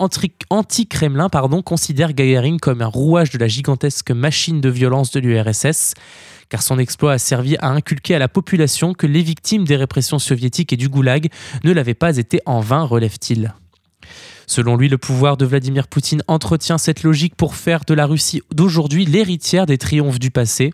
anti-Kremlin 0.49 1.29
considère 1.63 2.13
Gagarin 2.13 2.57
comme 2.57 2.81
un 2.81 2.87
rouage 2.87 3.29
de 3.29 3.37
la 3.37 3.47
gigantesque 3.47 4.11
machine 4.11 4.59
de 4.59 4.69
violence 4.69 5.11
de 5.11 5.21
l'URSS, 5.21 5.93
car 6.49 6.61
son 6.61 6.79
exploit 6.79 7.13
a 7.13 7.17
servi 7.17 7.55
à 7.57 7.69
inculquer 7.69 8.15
à 8.15 8.19
la 8.19 8.27
population 8.27 8.93
que 8.93 9.07
les 9.07 9.21
victimes 9.21 9.63
des 9.63 9.77
répressions 9.77 10.19
soviétiques 10.19 10.73
et 10.73 10.77
du 10.77 10.89
goulag 10.89 11.29
ne 11.63 11.71
l'avaient 11.71 11.93
pas 11.93 12.17
été 12.17 12.41
en 12.45 12.59
vain, 12.59 12.83
relève-t-il. 12.83 13.53
Selon 14.51 14.75
lui, 14.75 14.89
le 14.89 14.97
pouvoir 14.97 15.37
de 15.37 15.45
Vladimir 15.45 15.87
Poutine 15.87 16.23
entretient 16.27 16.77
cette 16.77 17.03
logique 17.03 17.35
pour 17.35 17.55
faire 17.55 17.85
de 17.87 17.93
la 17.93 18.05
Russie 18.05 18.41
d'aujourd'hui 18.53 19.05
l'héritière 19.05 19.65
des 19.65 19.77
triomphes 19.77 20.19
du 20.19 20.29
passé. 20.29 20.73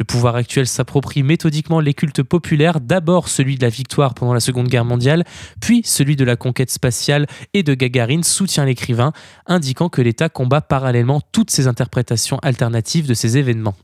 Le 0.00 0.04
pouvoir 0.04 0.34
actuel 0.34 0.66
s'approprie 0.66 1.22
méthodiquement 1.22 1.78
les 1.78 1.94
cultes 1.94 2.24
populaires, 2.24 2.80
d'abord 2.80 3.28
celui 3.28 3.54
de 3.54 3.62
la 3.62 3.68
victoire 3.68 4.14
pendant 4.14 4.34
la 4.34 4.40
Seconde 4.40 4.66
Guerre 4.66 4.84
mondiale, 4.84 5.22
puis 5.60 5.82
celui 5.84 6.16
de 6.16 6.24
la 6.24 6.34
conquête 6.34 6.72
spatiale 6.72 7.28
et 7.52 7.62
de 7.62 7.74
Gagarine, 7.74 8.24
soutient 8.24 8.64
l'écrivain, 8.64 9.12
indiquant 9.46 9.88
que 9.88 10.02
l'État 10.02 10.28
combat 10.28 10.60
parallèlement 10.60 11.20
toutes 11.30 11.52
ces 11.52 11.68
interprétations 11.68 12.40
alternatives 12.42 13.06
de 13.06 13.14
ces 13.14 13.38
événements. 13.38 13.76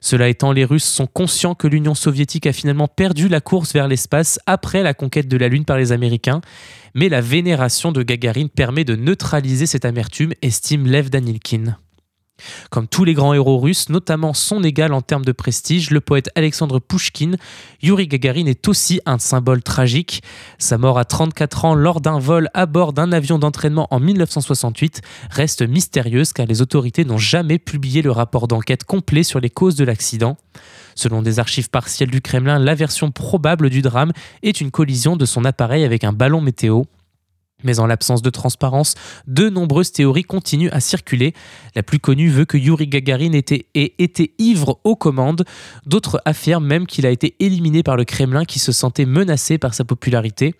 Cela 0.00 0.28
étant, 0.28 0.52
les 0.52 0.64
Russes 0.64 0.84
sont 0.84 1.06
conscients 1.06 1.54
que 1.54 1.66
l'Union 1.66 1.94
soviétique 1.94 2.46
a 2.46 2.52
finalement 2.52 2.88
perdu 2.88 3.28
la 3.28 3.40
course 3.40 3.72
vers 3.72 3.88
l'espace 3.88 4.38
après 4.46 4.82
la 4.82 4.94
conquête 4.94 5.28
de 5.28 5.36
la 5.36 5.48
Lune 5.48 5.64
par 5.64 5.78
les 5.78 5.92
Américains, 5.92 6.40
mais 6.94 7.08
la 7.08 7.20
vénération 7.20 7.92
de 7.92 8.02
Gagarine 8.02 8.48
permet 8.48 8.84
de 8.84 8.96
neutraliser 8.96 9.66
cette 9.66 9.84
amertume, 9.84 10.32
estime 10.42 10.86
Lev 10.86 11.10
Danilkin. 11.10 11.76
Comme 12.70 12.86
tous 12.86 13.04
les 13.04 13.14
grands 13.14 13.34
héros 13.34 13.58
russes, 13.58 13.88
notamment 13.88 14.34
son 14.34 14.62
égal 14.62 14.92
en 14.92 15.02
termes 15.02 15.24
de 15.24 15.32
prestige, 15.32 15.90
le 15.90 16.00
poète 16.00 16.30
Alexandre 16.34 16.78
Pouchkine, 16.78 17.36
Yuri 17.82 18.06
Gagarin 18.06 18.46
est 18.46 18.68
aussi 18.68 19.00
un 19.06 19.18
symbole 19.18 19.62
tragique. 19.62 20.22
Sa 20.58 20.78
mort 20.78 20.98
à 20.98 21.04
34 21.04 21.64
ans 21.64 21.74
lors 21.74 22.00
d'un 22.00 22.18
vol 22.18 22.48
à 22.54 22.66
bord 22.66 22.92
d'un 22.92 23.12
avion 23.12 23.38
d'entraînement 23.38 23.88
en 23.90 24.00
1968 24.00 25.02
reste 25.30 25.62
mystérieuse 25.62 26.32
car 26.32 26.46
les 26.46 26.62
autorités 26.62 27.04
n'ont 27.04 27.18
jamais 27.18 27.58
publié 27.58 28.02
le 28.02 28.10
rapport 28.10 28.48
d'enquête 28.48 28.84
complet 28.84 29.22
sur 29.22 29.40
les 29.40 29.50
causes 29.50 29.76
de 29.76 29.84
l'accident. 29.84 30.36
Selon 30.94 31.22
des 31.22 31.38
archives 31.38 31.70
partielles 31.70 32.10
du 32.10 32.20
Kremlin, 32.20 32.58
la 32.58 32.74
version 32.74 33.12
probable 33.12 33.70
du 33.70 33.82
drame 33.82 34.12
est 34.42 34.60
une 34.60 34.72
collision 34.72 35.16
de 35.16 35.26
son 35.26 35.44
appareil 35.44 35.84
avec 35.84 36.02
un 36.02 36.12
ballon 36.12 36.40
météo. 36.40 36.82
Mais 37.64 37.80
en 37.80 37.86
l'absence 37.86 38.22
de 38.22 38.30
transparence, 38.30 38.94
de 39.26 39.48
nombreuses 39.48 39.90
théories 39.90 40.22
continuent 40.22 40.70
à 40.70 40.78
circuler. 40.78 41.34
La 41.74 41.82
plus 41.82 41.98
connue 41.98 42.28
veut 42.28 42.44
que 42.44 42.56
Yuri 42.56 42.86
Gagarin 42.86 43.32
était, 43.32 43.66
ivre 44.38 44.78
aux 44.84 44.94
commandes. 44.94 45.44
D'autres 45.84 46.22
affirment 46.24 46.66
même 46.66 46.86
qu'il 46.86 47.04
a 47.04 47.10
été 47.10 47.34
éliminé 47.40 47.82
par 47.82 47.96
le 47.96 48.04
Kremlin 48.04 48.44
qui 48.44 48.60
se 48.60 48.70
sentait 48.70 49.06
menacé 49.06 49.58
par 49.58 49.74
sa 49.74 49.84
popularité. 49.84 50.54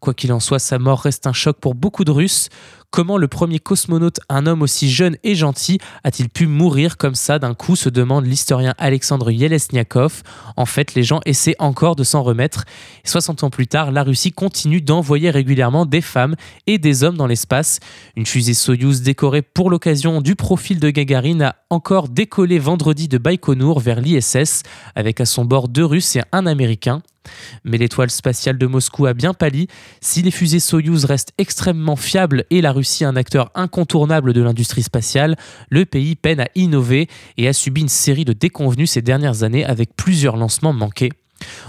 Quoi 0.00 0.14
qu'il 0.14 0.32
en 0.32 0.40
soit, 0.40 0.58
sa 0.58 0.78
mort 0.78 1.00
reste 1.00 1.26
un 1.26 1.34
choc 1.34 1.58
pour 1.60 1.74
beaucoup 1.74 2.04
de 2.04 2.12
Russes. 2.12 2.48
Comment 2.90 3.18
le 3.18 3.28
premier 3.28 3.58
cosmonaute, 3.58 4.18
un 4.30 4.46
homme 4.46 4.62
aussi 4.62 4.90
jeune 4.90 5.18
et 5.22 5.34
gentil, 5.34 5.78
a-t-il 6.04 6.30
pu 6.30 6.46
mourir 6.46 6.96
comme 6.96 7.14
ça 7.14 7.38
d'un 7.38 7.52
coup 7.52 7.76
se 7.76 7.90
demande 7.90 8.24
l'historien 8.24 8.74
Alexandre 8.78 9.30
Yelesniakov. 9.30 10.22
En 10.56 10.64
fait, 10.64 10.94
les 10.94 11.02
gens 11.02 11.20
essaient 11.26 11.54
encore 11.58 11.96
de 11.96 12.02
s'en 12.02 12.22
remettre. 12.22 12.64
60 13.04 13.44
ans 13.44 13.50
plus 13.50 13.66
tard, 13.66 13.92
la 13.92 14.02
Russie 14.02 14.32
continue 14.32 14.80
d'envoyer 14.80 15.28
régulièrement 15.30 15.84
des 15.84 16.00
femmes 16.00 16.34
et 16.66 16.78
des 16.78 17.04
hommes 17.04 17.18
dans 17.18 17.26
l'espace. 17.26 17.78
Une 18.16 18.26
fusée 18.26 18.54
Soyuz 18.54 19.02
décorée 19.02 19.42
pour 19.42 19.68
l'occasion 19.68 20.22
du 20.22 20.34
profil 20.34 20.80
de 20.80 20.88
Gagarine 20.88 21.42
a 21.42 21.56
encore 21.68 22.08
décollé 22.08 22.58
vendredi 22.58 23.06
de 23.06 23.18
Baïkonour 23.18 23.80
vers 23.80 24.00
l'ISS 24.00 24.62
avec 24.94 25.20
à 25.20 25.26
son 25.26 25.44
bord 25.44 25.68
deux 25.68 25.84
Russes 25.84 26.16
et 26.16 26.22
un 26.32 26.46
Américain. 26.46 27.02
Mais 27.64 27.78
l'étoile 27.78 28.10
spatiale 28.10 28.58
de 28.58 28.66
Moscou 28.66 29.06
a 29.06 29.14
bien 29.14 29.34
pâli. 29.34 29.68
Si 30.00 30.22
les 30.22 30.30
fusées 30.30 30.60
Soyouz 30.60 31.04
restent 31.04 31.32
extrêmement 31.38 31.96
fiables 31.96 32.44
et 32.50 32.60
la 32.60 32.72
Russie 32.72 33.04
un 33.04 33.16
acteur 33.16 33.50
incontournable 33.54 34.32
de 34.32 34.42
l'industrie 34.42 34.82
spatiale, 34.82 35.36
le 35.70 35.84
pays 35.84 36.16
peine 36.16 36.40
à 36.40 36.48
innover 36.54 37.08
et 37.36 37.48
a 37.48 37.52
subi 37.52 37.80
une 37.80 37.88
série 37.88 38.24
de 38.24 38.32
déconvenues 38.32 38.86
ces 38.86 39.02
dernières 39.02 39.42
années 39.42 39.64
avec 39.64 39.94
plusieurs 39.96 40.36
lancements 40.36 40.72
manqués. 40.72 41.10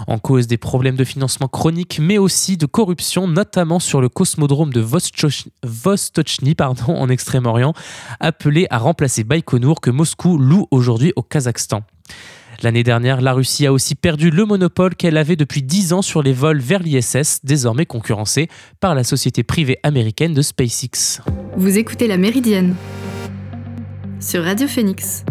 En 0.08 0.18
cause 0.18 0.46
des 0.46 0.56
problèmes 0.56 0.96
de 0.96 1.04
financement 1.04 1.46
chroniques, 1.46 2.00
mais 2.00 2.18
aussi 2.18 2.56
de 2.56 2.66
corruption, 2.66 3.28
notamment 3.28 3.78
sur 3.78 4.00
le 4.00 4.08
cosmodrome 4.08 4.72
de 4.72 4.80
Vostochny 5.62 6.54
pardon, 6.56 6.96
en 6.96 7.08
Extrême-Orient, 7.08 7.72
appelé 8.18 8.66
à 8.70 8.78
remplacer 8.78 9.22
Baïkonour 9.22 9.80
que 9.80 9.90
Moscou 9.90 10.38
loue 10.38 10.66
aujourd'hui 10.70 11.12
au 11.14 11.22
Kazakhstan. 11.22 11.82
L'année 12.62 12.82
dernière, 12.82 13.22
la 13.22 13.32
Russie 13.32 13.66
a 13.66 13.72
aussi 13.72 13.94
perdu 13.94 14.30
le 14.30 14.44
monopole 14.44 14.94
qu'elle 14.94 15.16
avait 15.16 15.36
depuis 15.36 15.62
10 15.62 15.94
ans 15.94 16.02
sur 16.02 16.22
les 16.22 16.34
vols 16.34 16.60
vers 16.60 16.82
l'ISS, 16.82 17.40
désormais 17.42 17.86
concurrencé 17.86 18.48
par 18.80 18.94
la 18.94 19.02
société 19.02 19.42
privée 19.42 19.78
américaine 19.82 20.34
de 20.34 20.42
SpaceX. 20.42 21.22
Vous 21.56 21.78
écoutez 21.78 22.06
La 22.06 22.18
Méridienne 22.18 22.74
sur 24.20 24.44
Radio 24.44 24.68
Phoenix. 24.68 25.24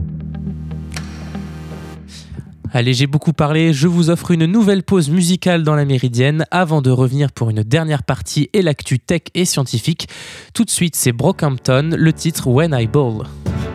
Allez, 2.71 2.93
j'ai 2.93 3.07
beaucoup 3.07 3.33
parlé, 3.33 3.73
je 3.73 3.87
vous 3.87 4.09
offre 4.09 4.31
une 4.31 4.45
nouvelle 4.45 4.83
pause 4.83 5.09
musicale 5.09 5.63
dans 5.63 5.75
la 5.75 5.85
Méridienne 5.85 6.45
avant 6.49 6.81
de 6.81 6.89
revenir 6.89 7.31
pour 7.31 7.51
une 7.51 7.61
dernière 7.61 8.03
partie 8.03 8.49
et 8.53 8.63
l'actu 8.63 8.99
tech 8.99 9.21
et 9.35 9.45
scientifique. 9.45 10.07
Tout 10.53 10.65
de 10.65 10.69
suite, 10.71 10.95
c'est 10.95 11.11
Brockhampton, 11.11 11.91
le 11.95 12.13
titre 12.13 12.47
When 12.47 12.75
I 12.77 12.87
Ball. 12.87 13.25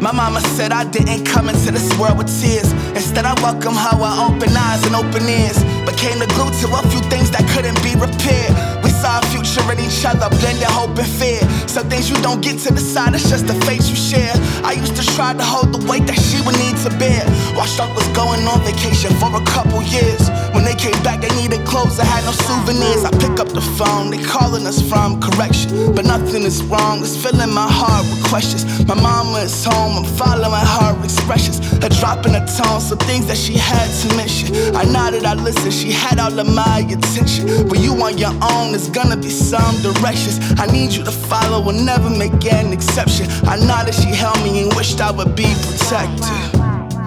My 0.04 0.12
mama 0.12 0.42
said 0.52 0.70
I 0.70 0.84
didn't 0.84 1.24
come 1.24 1.48
into 1.48 1.72
this 1.72 1.88
world 1.96 2.18
with 2.18 2.28
tears. 2.28 2.70
Instead, 2.92 3.24
I 3.24 3.32
welcome 3.40 3.72
how 3.72 3.96
I 4.04 4.28
open 4.28 4.52
eyes 4.54 4.84
and 4.84 4.94
open 4.94 5.24
ears. 5.24 5.56
Became 5.88 6.20
the 6.20 6.28
glue 6.36 6.52
to 6.60 6.66
a 6.76 6.82
few 6.92 7.00
things 7.08 7.30
that 7.30 7.40
couldn't 7.56 7.80
be 7.80 7.96
repaired. 7.96 8.52
We 8.84 8.90
saw 8.92 9.16
a 9.16 9.24
future 9.32 9.64
in 9.72 9.80
each 9.80 10.04
other, 10.04 10.28
blending 10.28 10.68
hope 10.68 10.92
and 11.00 11.08
fear. 11.08 11.40
Some 11.66 11.88
things 11.88 12.10
you 12.10 12.20
don't 12.20 12.44
get 12.44 12.60
to 12.68 12.74
decide, 12.76 13.14
it's 13.14 13.30
just 13.30 13.46
the 13.46 13.56
face 13.64 13.88
you 13.88 13.96
share. 13.96 14.36
I 14.60 14.76
used 14.76 14.94
to 14.96 15.04
try 15.16 15.32
to 15.32 15.42
hold 15.42 15.72
the 15.72 15.80
weight 15.88 16.04
that 16.04 16.20
she 16.20 16.36
would 16.44 16.58
need 16.60 16.76
to 16.84 16.92
bear. 17.00 17.24
While 17.56 17.64
Struck 17.64 17.88
was 17.96 18.04
going 18.12 18.44
on 18.44 18.60
vacation 18.60 19.08
for 19.16 19.32
a 19.32 19.40
couple 19.56 19.80
years. 19.88 20.28
When 20.52 20.68
they 20.68 20.76
came 20.76 21.00
back, 21.02 21.24
they 21.24 21.32
needed 21.40 21.64
clothes, 21.64 21.98
I 21.98 22.04
had 22.04 22.28
no 22.28 22.32
souvenirs. 22.44 23.08
I 23.08 23.10
pick 23.24 23.40
up 23.40 23.48
the 23.48 23.64
phone, 23.80 24.10
they 24.12 24.20
calling 24.20 24.66
us 24.68 24.84
from 24.84 25.16
correction. 25.20 25.96
But 25.96 26.04
nothing 26.04 26.44
is 26.44 26.62
wrong, 26.62 27.00
it's 27.00 27.16
filling 27.16 27.52
my 27.56 27.66
heart 27.72 28.04
with 28.12 28.22
questions. 28.28 28.68
My 28.84 28.94
mama 28.94 29.40
is 29.48 29.64
home 29.64 29.93
home, 29.94 30.04
I'm 30.04 30.16
following 30.16 30.52
her 30.52 31.04
expressions. 31.04 31.58
Her 31.82 31.88
dropping 31.88 32.34
her 32.34 32.46
tone, 32.46 32.80
some 32.80 32.98
things 32.98 33.26
that 33.26 33.36
she 33.36 33.54
had 33.54 33.88
to 34.02 34.16
mention. 34.16 34.54
I 34.74 34.84
nodded, 34.84 35.24
I 35.24 35.34
listened, 35.34 35.72
she 35.72 35.92
had 35.92 36.18
all 36.18 36.38
of 36.38 36.46
my 36.54 36.86
attention. 36.90 37.68
But 37.68 37.78
you 37.78 37.92
on 38.02 38.18
your 38.18 38.34
own, 38.42 38.72
there's 38.72 38.88
gonna 38.88 39.16
be 39.16 39.30
some 39.30 39.74
directions. 39.82 40.38
I 40.58 40.66
need 40.66 40.92
you 40.92 41.04
to 41.04 41.12
follow 41.12 41.68
and 41.68 41.84
never 41.84 42.10
make 42.10 42.44
an 42.52 42.72
exception. 42.72 43.26
I 43.44 43.56
nodded, 43.56 43.94
she 43.94 44.08
held 44.08 44.38
me 44.42 44.62
and 44.62 44.74
wished 44.74 45.00
I 45.00 45.10
would 45.10 45.34
be 45.34 45.54
protected. 45.66 46.24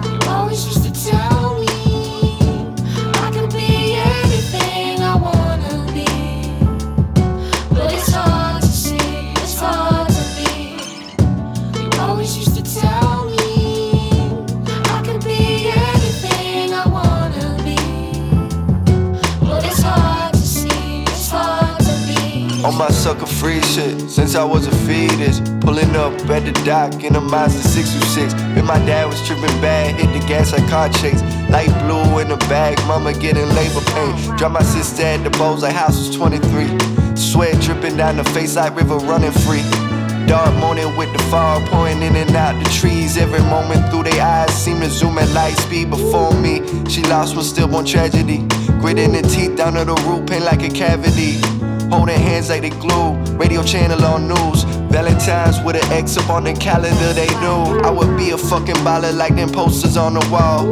You 0.04 0.28
always 0.28 0.64
used 0.66 0.87
On 22.64 22.76
my 22.76 22.88
sucker 22.88 23.24
free 23.24 23.60
shit 23.62 24.10
since 24.10 24.34
I 24.34 24.42
was 24.42 24.66
a 24.66 24.72
fetus. 24.84 25.38
Pulling 25.60 25.94
up 25.94 26.12
at 26.28 26.44
the 26.44 26.52
dock 26.64 27.04
in 27.04 27.14
a 27.14 27.20
Mazda 27.20 27.62
626. 27.62 28.34
When 28.56 28.66
my 28.66 28.78
dad 28.84 29.06
was 29.06 29.24
tripping 29.24 29.46
bad, 29.60 29.94
hit 29.94 30.12
the 30.12 30.26
gas 30.26 30.52
like 30.52 30.68
car 30.68 30.88
chase. 30.88 31.22
Light 31.50 31.70
blue 31.86 32.18
in 32.18 32.28
the 32.28 32.36
bag, 32.48 32.76
mama 32.88 33.12
getting 33.12 33.48
labor 33.54 33.80
pain. 33.94 34.36
Drop 34.36 34.50
my 34.50 34.62
sister 34.62 35.02
at 35.04 35.22
the 35.22 35.30
Bose, 35.38 35.62
like 35.62 35.74
house 35.74 35.96
was 35.98 36.16
23. 36.16 37.16
Sweat 37.16 37.60
dripping 37.62 37.96
down 37.96 38.16
the 38.16 38.24
face 38.24 38.56
like 38.56 38.74
river 38.74 38.96
running 39.06 39.30
free. 39.30 39.62
Dark 40.26 40.52
morning 40.56 40.96
with 40.96 41.12
the 41.12 41.22
fog 41.30 41.64
pouring 41.68 42.02
in 42.02 42.16
and 42.16 42.34
out 42.34 42.58
the 42.62 42.68
trees. 42.70 43.16
Every 43.16 43.40
moment 43.40 43.88
through 43.90 44.02
their 44.02 44.20
eyes 44.20 44.50
seem 44.50 44.80
to 44.80 44.90
zoom 44.90 45.16
at 45.18 45.30
light 45.30 45.56
speed 45.58 45.90
before 45.90 46.34
me. 46.34 46.66
She 46.90 47.04
lost 47.04 47.36
one 47.36 47.44
stillborn 47.44 47.86
tragedy. 47.86 48.38
Gritting 48.80 49.12
the 49.12 49.22
teeth 49.22 49.56
down 49.56 49.74
to 49.74 49.84
the 49.84 49.94
root, 50.08 50.28
pain 50.28 50.44
like 50.44 50.62
a 50.62 50.68
cavity. 50.68 51.38
Holding 51.90 52.20
hands 52.20 52.50
like 52.50 52.62
they 52.62 52.70
glue. 52.70 53.14
Radio 53.36 53.62
channel 53.62 54.04
on 54.04 54.28
news. 54.28 54.64
Valentine's 54.90 55.60
with 55.64 55.76
an 55.76 55.92
X 55.92 56.16
up 56.16 56.30
on 56.30 56.44
the 56.44 56.54
calendar, 56.54 57.12
they 57.12 57.28
knew 57.40 57.80
I 57.82 57.90
would 57.90 58.16
be 58.16 58.30
a 58.30 58.38
fucking 58.38 58.76
baller 58.76 59.14
like 59.14 59.36
them 59.36 59.50
posters 59.50 59.96
on 59.96 60.14
the 60.14 60.28
wall. 60.30 60.64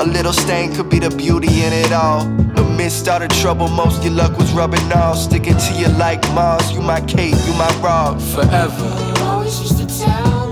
A 0.00 0.06
little 0.06 0.32
stain 0.32 0.72
could 0.74 0.88
be 0.88 1.00
the 1.00 1.10
beauty 1.10 1.64
in 1.64 1.72
it 1.72 1.92
all. 1.92 2.24
The 2.54 2.64
midst 2.76 3.08
of 3.08 3.20
the 3.20 3.28
trouble, 3.28 3.68
most 3.68 4.04
your 4.04 4.12
luck 4.12 4.38
was 4.38 4.50
rubbing 4.52 4.92
off. 4.92 5.18
Sticking 5.18 5.56
to 5.56 5.72
you 5.74 5.88
like 5.98 6.22
Mars, 6.34 6.70
you 6.72 6.80
my 6.80 7.00
cape, 7.00 7.34
you 7.46 7.54
my 7.54 7.70
rock. 7.82 8.20
Forever. 8.20 9.14
You 9.18 9.24
always 9.24 9.60
used 9.60 9.78
to 9.78 10.04
tell 10.04 10.47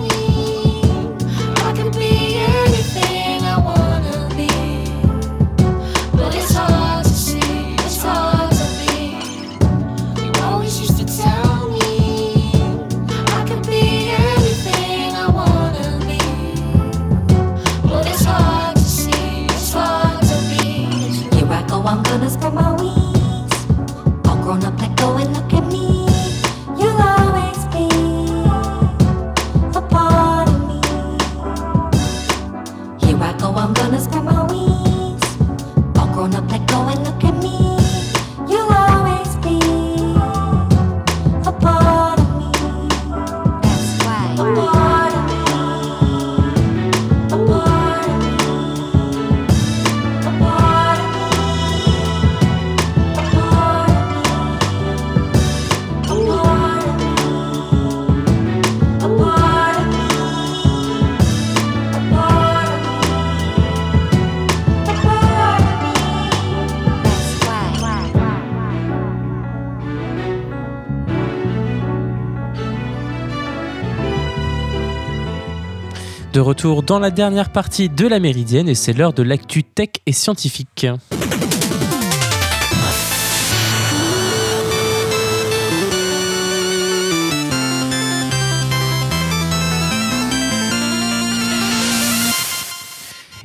De 76.37 76.40
retour 76.42 76.83
dans 76.83 76.99
la 76.99 77.11
dernière 77.11 77.49
partie 77.49 77.88
de 77.88 78.07
la 78.07 78.20
Méridienne 78.20 78.68
et 78.68 78.75
c'est 78.75 78.92
l'heure 78.92 79.14
de 79.14 79.22
l'actu 79.22 79.64
tech 79.64 79.88
et 80.05 80.12
scientifique. 80.12 80.87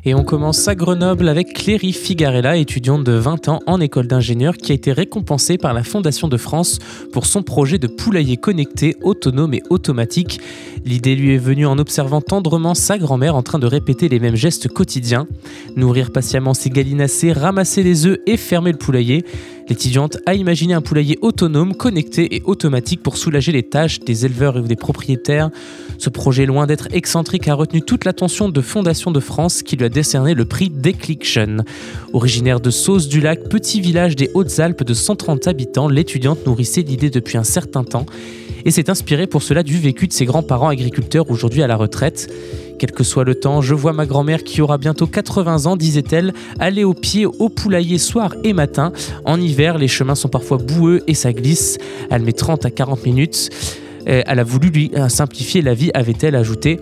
Et 0.04 0.16
on 0.16 0.24
commence 0.24 0.68
à 0.68 0.74
Grenoble 0.74 1.30
avec 1.30 1.54
Cléry 1.54 1.94
Figarella, 1.94 2.58
étudiante 2.58 3.04
de 3.04 3.12
20 3.12 3.50
ans 3.50 3.60
en 3.68 3.80
école 3.80 4.08
d'ingénieur 4.08 4.58
qui 4.58 4.72
a 4.72 4.76
été 4.76 4.92
récompensée 4.94 5.60
par 5.60 5.76
la 5.76 5.84
Fondation 5.84 6.28
de 6.28 6.38
France 6.38 6.80
pour 7.14 7.28
son 7.28 7.44
projet 7.44 7.78
de 7.78 7.86
poulailler 7.86 8.36
connecté, 8.36 8.96
autonome 9.04 9.54
et 9.54 9.62
automatique. 9.70 10.42
L'idée 10.86 11.16
lui 11.16 11.36
est 11.36 11.38
venue 11.38 11.68
en 11.68 11.78
observant 11.78 12.20
tendrement 12.20 12.74
sa 12.74 12.98
grand-mère 12.98 13.36
en 13.36 13.44
train 13.44 13.60
de 13.60 13.68
répéter 13.68 14.10
les 14.10 14.20
mêmes 14.20 14.36
gestes 14.36 14.68
quotidiens. 14.70 15.28
Nourrir 15.76 16.12
patiemment 16.12 16.56
ses 16.56 16.72
gallinacés, 16.72 17.32
ramasser 17.32 17.84
les 17.84 18.08
œufs 18.08 18.18
et 18.26 18.38
fermer 18.38 18.72
le 18.72 18.80
poulailler. 18.80 19.24
L'étudiante 19.72 20.18
a 20.26 20.34
imaginé 20.34 20.74
un 20.74 20.82
poulailler 20.82 21.18
autonome, 21.22 21.74
connecté 21.76 22.36
et 22.36 22.42
automatique 22.44 23.02
pour 23.02 23.16
soulager 23.16 23.54
les 23.54 23.64
tâches 23.64 24.02
des 24.02 24.26
éleveurs 24.26 24.58
ou 24.58 24.68
des 24.68 24.76
propriétaires. 24.76 25.50
Ce 25.98 26.10
projet, 26.10 26.46
loin 26.46 26.68
d'être 26.68 26.90
excentrique, 26.92 27.48
a 27.48 27.54
retenu 27.54 27.82
toute 27.82 28.04
l'attention 28.04 28.50
de 28.50 28.60
Fondation 28.60 29.12
de 29.12 29.22
France 29.22 29.64
qui 29.64 29.78
lui 29.78 29.86
a 29.86 29.90
décerné 29.90 30.34
le 30.34 30.44
prix 30.44 30.70
Décliction. 30.70 31.64
Originaire 32.12 32.60
de 32.60 32.70
Sauce 32.70 33.08
du 33.08 33.22
Lac, 33.22 33.48
petit 33.48 33.80
village 33.80 34.18
des 34.18 34.30
Hautes-Alpes 34.34 34.84
de 34.84 34.94
130 34.94 35.48
habitants, 35.48 35.88
l'étudiante 35.88 36.46
nourrissait 36.46 36.82
l'idée 36.82 37.10
depuis 37.10 37.38
un 37.38 37.46
certain 37.46 37.86
temps 37.86 38.06
et 38.66 38.72
s'est 38.72 38.90
inspirée 38.90 39.26
pour 39.26 39.42
cela 39.42 39.64
du 39.64 39.78
vécu 39.78 40.06
de 40.06 40.14
ses 40.14 40.26
grands-parents 40.26 40.68
agriculteurs 40.68 41.32
aujourd'hui 41.32 41.64
à 41.64 41.68
la 41.68 41.78
retraite. 41.78 42.30
Quel 42.82 42.94
que 42.94 43.04
soit 43.04 43.26
le 43.26 43.36
temps, 43.36 43.62
je 43.62 43.76
vois 43.76 43.94
ma 43.94 44.08
grand-mère 44.08 44.44
qui 44.44 44.60
aura 44.60 44.80
bientôt 44.80 45.06
80 45.06 45.68
ans, 45.68 45.76
disait-elle, 45.76 46.34
aller 46.60 46.84
au 46.84 46.96
pied 46.96 47.28
au 47.28 47.48
poulailler 47.48 48.00
soir 48.00 48.34
et 48.44 48.54
matin. 48.54 48.92
En 49.24 49.40
hiver, 49.40 49.78
les 49.78 49.88
chemins 49.88 50.16
sont 50.16 50.30
parfois 50.30 50.58
boueux 50.58 51.04
et 51.06 51.14
ça 51.14 51.32
glisse. 51.32 51.78
Elle 52.10 52.24
met 52.24 52.34
30 52.34 52.66
à 52.66 52.72
40 52.72 53.06
minutes. 53.06 53.52
Euh, 54.12 54.22
Elle 54.26 54.40
a 54.40 54.44
voulu 54.44 54.70
lui 54.70 54.92
euh, 54.96 55.10
simplifier 55.10 55.62
la 55.62 55.74
vie, 55.74 55.92
avait-elle 55.94 56.36
ajouté. 56.36 56.80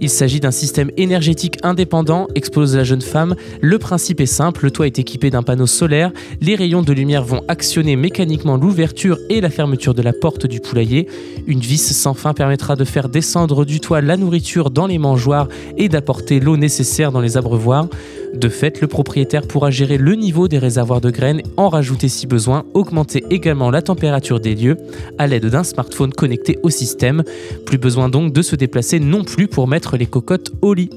Il 0.00 0.10
s'agit 0.10 0.40
d'un 0.40 0.50
système 0.50 0.90
énergétique 0.96 1.58
indépendant, 1.62 2.26
expose 2.34 2.76
la 2.76 2.84
jeune 2.84 3.00
femme. 3.00 3.36
Le 3.60 3.78
principe 3.78 4.20
est 4.20 4.26
simple, 4.26 4.64
le 4.64 4.70
toit 4.70 4.86
est 4.86 4.98
équipé 4.98 5.30
d'un 5.30 5.42
panneau 5.42 5.66
solaire, 5.66 6.12
les 6.40 6.56
rayons 6.56 6.82
de 6.82 6.92
lumière 6.92 7.24
vont 7.24 7.42
actionner 7.48 7.96
mécaniquement 7.96 8.56
l'ouverture 8.56 9.18
et 9.30 9.40
la 9.40 9.50
fermeture 9.50 9.94
de 9.94 10.02
la 10.02 10.12
porte 10.12 10.46
du 10.46 10.60
poulailler. 10.60 11.08
Une 11.46 11.60
vis 11.60 11.94
sans 11.94 12.14
fin 12.14 12.34
permettra 12.34 12.76
de 12.76 12.84
faire 12.84 13.08
descendre 13.08 13.64
du 13.64 13.80
toit 13.80 14.00
la 14.00 14.16
nourriture 14.16 14.70
dans 14.70 14.86
les 14.86 14.98
mangeoires 14.98 15.48
et 15.78 15.88
d'apporter 15.88 16.40
l'eau 16.40 16.56
nécessaire 16.56 17.12
dans 17.12 17.20
les 17.20 17.36
abreuvoirs. 17.36 17.88
De 18.34 18.48
fait, 18.48 18.80
le 18.80 18.88
propriétaire 18.88 19.46
pourra 19.46 19.70
gérer 19.70 19.96
le 19.96 20.14
niveau 20.16 20.48
des 20.48 20.58
réservoirs 20.58 21.00
de 21.00 21.10
graines, 21.10 21.42
en 21.56 21.68
rajouter 21.68 22.08
si 22.08 22.26
besoin, 22.26 22.64
augmenter 22.74 23.24
également 23.30 23.70
la 23.70 23.80
température 23.80 24.40
des 24.40 24.56
lieux 24.56 24.76
à 25.18 25.28
l'aide 25.28 25.46
d'un 25.46 25.62
smartphone 25.62 26.12
connecté 26.12 26.58
au 26.64 26.70
système. 26.70 27.22
Plus 27.64 27.78
besoin 27.78 28.08
donc 28.08 28.32
de 28.32 28.42
se 28.42 28.56
déplacer 28.56 28.98
non 28.98 29.22
plus 29.22 29.46
pour 29.46 29.68
mettre 29.68 29.96
les 29.96 30.06
cocottes 30.06 30.50
au 30.62 30.74
lit. 30.74 30.90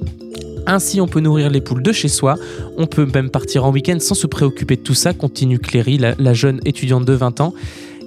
Ainsi, 0.66 1.00
on 1.00 1.08
peut 1.08 1.20
nourrir 1.20 1.50
les 1.50 1.62
poules 1.62 1.84
de 1.84 1.92
chez 1.92 2.10
soi. 2.10 2.36
On 2.76 2.88
peut 2.88 3.08
même 3.14 3.30
partir 3.30 3.66
en 3.66 3.72
week-end 3.72 4.00
sans 4.00 4.16
se 4.16 4.28
préoccuper 4.28 4.76
de 4.76 4.82
tout 4.82 4.96
ça, 4.96 5.14
continue 5.14 5.60
Cléry, 5.60 5.98
la, 5.98 6.16
la 6.18 6.34
jeune 6.34 6.60
étudiante 6.66 7.06
de 7.06 7.14
20 7.14 7.40
ans. 7.40 7.54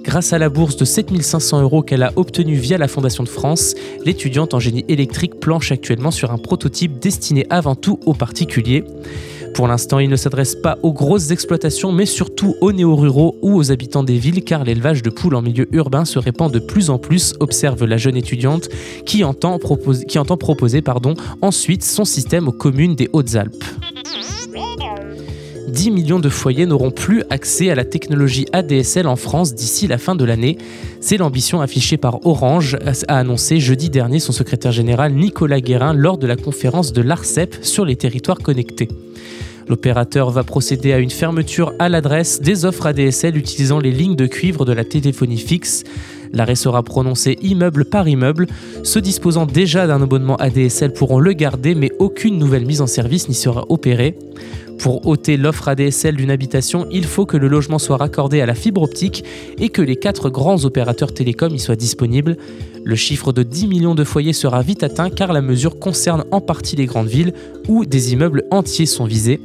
Grâce 0.03 0.33
à 0.33 0.39
la 0.39 0.49
bourse 0.49 0.77
de 0.77 0.85
7500 0.85 1.61
euros 1.61 1.83
qu'elle 1.83 2.03
a 2.03 2.11
obtenue 2.15 2.55
via 2.55 2.77
la 2.77 2.87
Fondation 2.87 3.23
de 3.23 3.29
France, 3.29 3.75
l'étudiante 4.03 4.53
en 4.53 4.59
génie 4.59 4.83
électrique 4.87 5.39
planche 5.39 5.71
actuellement 5.71 6.11
sur 6.11 6.31
un 6.31 6.37
prototype 6.37 6.99
destiné 6.99 7.45
avant 7.49 7.75
tout 7.75 7.99
aux 8.05 8.13
particuliers. 8.13 8.83
Pour 9.53 9.67
l'instant, 9.67 9.99
il 9.99 10.09
ne 10.09 10.15
s'adresse 10.15 10.55
pas 10.55 10.77
aux 10.81 10.93
grosses 10.93 11.29
exploitations, 11.31 11.91
mais 11.91 12.05
surtout 12.05 12.55
aux 12.61 12.71
néo-ruraux 12.71 13.37
ou 13.41 13.55
aux 13.55 13.71
habitants 13.71 14.03
des 14.03 14.17
villes, 14.17 14.43
car 14.43 14.63
l'élevage 14.63 15.03
de 15.03 15.09
poules 15.09 15.35
en 15.35 15.41
milieu 15.41 15.67
urbain 15.71 16.05
se 16.05 16.19
répand 16.19 16.51
de 16.51 16.59
plus 16.59 16.89
en 16.89 16.97
plus, 16.97 17.33
observe 17.39 17.85
la 17.85 17.97
jeune 17.97 18.17
étudiante, 18.17 18.69
qui 19.05 19.23
entend, 19.23 19.59
proposer, 19.59 20.05
ensuite 21.41 21.83
son 21.83 22.05
système 22.05 22.47
aux 22.47 22.53
communes 22.53 22.95
des 22.95 23.09
Hautes-Alpes. 23.13 23.63
10 25.71 25.91
millions 25.91 26.19
de 26.19 26.27
foyers 26.27 26.65
n'auront 26.65 26.91
plus 26.91 27.23
accès 27.29 27.69
à 27.69 27.75
la 27.75 27.85
technologie 27.85 28.45
ADSL 28.51 29.07
en 29.07 29.15
France 29.15 29.55
d'ici 29.55 29.87
la 29.87 29.97
fin 29.97 30.15
de 30.15 30.25
l'année. 30.25 30.57
C'est 30.99 31.15
l'ambition 31.15 31.61
affichée 31.61 31.95
par 31.95 32.25
Orange, 32.25 32.77
a 33.07 33.17
annoncé 33.17 33.59
jeudi 33.59 33.89
dernier 33.89 34.19
son 34.19 34.33
secrétaire 34.33 34.73
général 34.73 35.13
Nicolas 35.13 35.61
Guérin 35.61 35.93
lors 35.93 36.17
de 36.17 36.27
la 36.27 36.35
conférence 36.35 36.91
de 36.91 37.01
l'ARCEP 37.01 37.55
sur 37.61 37.85
les 37.85 37.95
territoires 37.95 38.39
connectés. 38.39 38.89
L'opérateur 39.69 40.29
va 40.31 40.43
procéder 40.43 40.91
à 40.91 40.99
une 40.99 41.09
fermeture 41.09 41.73
à 41.79 41.87
l'adresse 41.87 42.41
des 42.41 42.65
offres 42.65 42.87
ADSL 42.87 43.37
utilisant 43.37 43.79
les 43.79 43.91
lignes 43.91 44.17
de 44.17 44.27
cuivre 44.27 44.65
de 44.65 44.73
la 44.73 44.83
téléphonie 44.83 45.37
fixe. 45.37 45.85
L'arrêt 46.33 46.55
sera 46.55 46.83
prononcé 46.83 47.37
immeuble 47.41 47.85
par 47.85 48.07
immeuble. 48.07 48.47
Ceux 48.83 49.01
disposant 49.01 49.45
déjà 49.45 49.87
d'un 49.87 50.01
abonnement 50.01 50.37
ADSL 50.37 50.93
pourront 50.93 51.19
le 51.19 51.33
garder, 51.33 51.75
mais 51.75 51.91
aucune 51.99 52.37
nouvelle 52.37 52.65
mise 52.65 52.81
en 52.81 52.87
service 52.87 53.29
n'y 53.29 53.35
sera 53.35 53.65
opérée. 53.69 54.17
Pour 54.79 55.05
ôter 55.07 55.37
l'offre 55.37 55.67
ADSL 55.67 56.15
d'une 56.15 56.31
habitation, 56.31 56.87
il 56.91 57.05
faut 57.05 57.27
que 57.27 57.37
le 57.37 57.47
logement 57.47 57.77
soit 57.77 57.97
raccordé 57.97 58.41
à 58.41 58.47
la 58.47 58.55
fibre 58.55 58.81
optique 58.81 59.23
et 59.59 59.69
que 59.69 59.83
les 59.83 59.95
quatre 59.95 60.31
grands 60.31 60.65
opérateurs 60.65 61.13
télécoms 61.13 61.53
y 61.53 61.59
soient 61.59 61.75
disponibles. 61.75 62.35
Le 62.83 62.95
chiffre 62.95 63.31
de 63.31 63.43
10 63.43 63.67
millions 63.67 63.93
de 63.93 64.03
foyers 64.03 64.33
sera 64.33 64.63
vite 64.63 64.81
atteint 64.81 65.11
car 65.11 65.33
la 65.33 65.41
mesure 65.41 65.77
concerne 65.77 66.23
en 66.31 66.41
partie 66.41 66.75
les 66.75 66.87
grandes 66.87 67.09
villes 67.09 67.33
où 67.67 67.85
des 67.85 68.13
immeubles 68.13 68.45
entiers 68.49 68.87
sont 68.87 69.05
visés. 69.05 69.39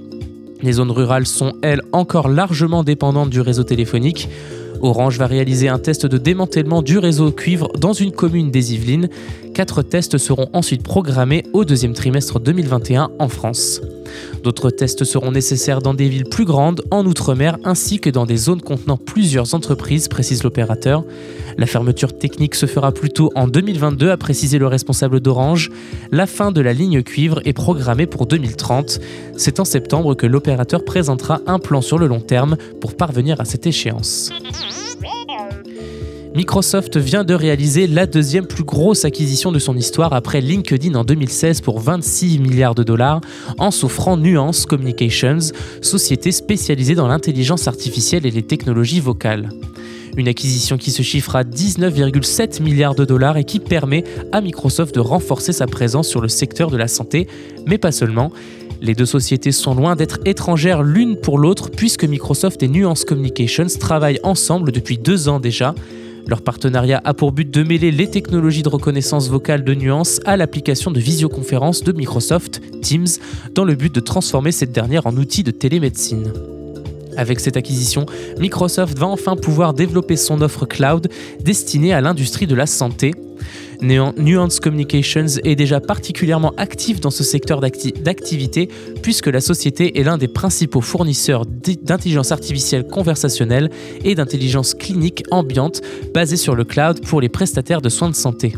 Les 0.62 0.72
zones 0.72 0.90
rurales 0.90 1.26
sont, 1.26 1.52
elles, 1.60 1.82
encore 1.92 2.28
largement 2.28 2.82
dépendantes 2.82 3.28
du 3.28 3.42
réseau 3.42 3.62
téléphonique. 3.62 4.30
Orange 4.80 5.18
va 5.18 5.26
réaliser 5.26 5.68
un 5.68 5.78
test 5.78 6.06
de 6.06 6.18
démantèlement 6.18 6.82
du 6.82 6.98
réseau 6.98 7.30
cuivre 7.32 7.70
dans 7.78 7.92
une 7.92 8.12
commune 8.12 8.50
des 8.50 8.74
Yvelines. 8.74 9.08
Quatre 9.54 9.82
tests 9.82 10.18
seront 10.18 10.48
ensuite 10.52 10.82
programmés 10.82 11.44
au 11.52 11.64
deuxième 11.64 11.94
trimestre 11.94 12.40
2021 12.40 13.10
en 13.18 13.28
France. 13.28 13.80
D'autres 14.42 14.70
tests 14.70 15.04
seront 15.04 15.32
nécessaires 15.32 15.80
dans 15.80 15.94
des 15.94 16.08
villes 16.08 16.24
plus 16.24 16.44
grandes, 16.44 16.82
en 16.90 17.04
Outre-mer, 17.06 17.58
ainsi 17.64 18.00
que 18.00 18.10
dans 18.10 18.26
des 18.26 18.36
zones 18.36 18.60
contenant 18.60 18.96
plusieurs 18.96 19.54
entreprises, 19.54 20.08
précise 20.08 20.42
l'opérateur. 20.42 21.04
La 21.58 21.66
fermeture 21.66 22.16
technique 22.16 22.54
se 22.54 22.66
fera 22.66 22.92
plutôt 22.92 23.30
en 23.34 23.48
2022, 23.48 24.10
a 24.10 24.16
précisé 24.16 24.58
le 24.58 24.66
responsable 24.66 25.20
d'Orange. 25.20 25.70
La 26.10 26.26
fin 26.26 26.52
de 26.52 26.60
la 26.60 26.72
ligne 26.72 27.02
cuivre 27.02 27.40
est 27.44 27.52
programmée 27.52 28.06
pour 28.06 28.26
2030. 28.26 29.00
C'est 29.36 29.60
en 29.60 29.64
septembre 29.64 30.14
que 30.14 30.26
l'opérateur 30.26 30.84
présentera 30.84 31.40
un 31.46 31.58
plan 31.58 31.80
sur 31.80 31.98
le 31.98 32.06
long 32.06 32.20
terme 32.20 32.56
pour 32.80 32.96
parvenir 32.96 33.40
à 33.40 33.44
cette 33.44 33.66
échéance. 33.66 34.32
Microsoft 36.36 36.98
vient 36.98 37.24
de 37.24 37.32
réaliser 37.32 37.86
la 37.86 38.04
deuxième 38.06 38.46
plus 38.46 38.62
grosse 38.62 39.06
acquisition 39.06 39.52
de 39.52 39.58
son 39.58 39.74
histoire 39.74 40.12
après 40.12 40.42
LinkedIn 40.42 40.94
en 40.94 41.02
2016 41.02 41.62
pour 41.62 41.80
26 41.80 42.40
milliards 42.40 42.74
de 42.74 42.82
dollars 42.82 43.22
en 43.56 43.70
s'offrant 43.70 44.18
Nuance 44.18 44.66
Communications, 44.66 45.38
société 45.80 46.32
spécialisée 46.32 46.94
dans 46.94 47.08
l'intelligence 47.08 47.68
artificielle 47.68 48.26
et 48.26 48.30
les 48.30 48.42
technologies 48.42 49.00
vocales. 49.00 49.48
Une 50.18 50.28
acquisition 50.28 50.76
qui 50.76 50.90
se 50.90 51.00
chiffre 51.00 51.36
à 51.36 51.42
19,7 51.42 52.62
milliards 52.62 52.94
de 52.94 53.06
dollars 53.06 53.38
et 53.38 53.44
qui 53.44 53.58
permet 53.58 54.04
à 54.30 54.42
Microsoft 54.42 54.94
de 54.94 55.00
renforcer 55.00 55.54
sa 55.54 55.66
présence 55.66 56.06
sur 56.06 56.20
le 56.20 56.28
secteur 56.28 56.70
de 56.70 56.76
la 56.76 56.86
santé, 56.86 57.28
mais 57.64 57.78
pas 57.78 57.92
seulement. 57.92 58.30
Les 58.82 58.92
deux 58.92 59.06
sociétés 59.06 59.52
sont 59.52 59.74
loin 59.74 59.96
d'être 59.96 60.18
étrangères 60.26 60.82
l'une 60.82 61.16
pour 61.16 61.38
l'autre 61.38 61.70
puisque 61.70 62.04
Microsoft 62.04 62.62
et 62.62 62.68
Nuance 62.68 63.06
Communications 63.06 63.68
travaillent 63.80 64.20
ensemble 64.22 64.70
depuis 64.70 64.98
deux 64.98 65.30
ans 65.30 65.40
déjà. 65.40 65.74
Leur 66.26 66.42
partenariat 66.42 67.00
a 67.04 67.14
pour 67.14 67.30
but 67.30 67.48
de 67.48 67.62
mêler 67.62 67.92
les 67.92 68.10
technologies 68.10 68.64
de 68.64 68.68
reconnaissance 68.68 69.28
vocale 69.28 69.62
de 69.62 69.74
Nuance 69.74 70.20
à 70.24 70.36
l'application 70.36 70.90
de 70.90 70.98
visioconférence 70.98 71.84
de 71.84 71.92
Microsoft, 71.92 72.60
Teams, 72.82 73.06
dans 73.54 73.64
le 73.64 73.76
but 73.76 73.94
de 73.94 74.00
transformer 74.00 74.50
cette 74.50 74.72
dernière 74.72 75.06
en 75.06 75.16
outil 75.16 75.44
de 75.44 75.52
télémédecine. 75.52 76.32
Avec 77.16 77.38
cette 77.38 77.56
acquisition, 77.56 78.06
Microsoft 78.40 78.98
va 78.98 79.06
enfin 79.06 79.36
pouvoir 79.36 79.72
développer 79.72 80.16
son 80.16 80.42
offre 80.42 80.66
cloud 80.66 81.08
destinée 81.42 81.94
à 81.94 82.00
l'industrie 82.00 82.48
de 82.48 82.56
la 82.56 82.66
santé. 82.66 83.12
Nuance 83.82 84.60
Communications 84.60 85.26
est 85.44 85.56
déjà 85.56 85.80
particulièrement 85.80 86.52
actif 86.56 87.00
dans 87.00 87.10
ce 87.10 87.24
secteur 87.24 87.60
d'acti 87.60 87.92
d'activité 87.92 88.68
puisque 89.02 89.26
la 89.26 89.40
société 89.40 89.98
est 89.98 90.04
l'un 90.04 90.18
des 90.18 90.28
principaux 90.28 90.80
fournisseurs 90.80 91.46
d'intelligence 91.46 92.32
artificielle 92.32 92.86
conversationnelle 92.86 93.70
et 94.04 94.14
d'intelligence 94.14 94.74
clinique 94.74 95.24
ambiante 95.30 95.82
basée 96.14 96.36
sur 96.36 96.54
le 96.54 96.64
cloud 96.64 97.04
pour 97.04 97.20
les 97.20 97.28
prestataires 97.28 97.82
de 97.82 97.88
soins 97.88 98.10
de 98.10 98.14
santé 98.14 98.54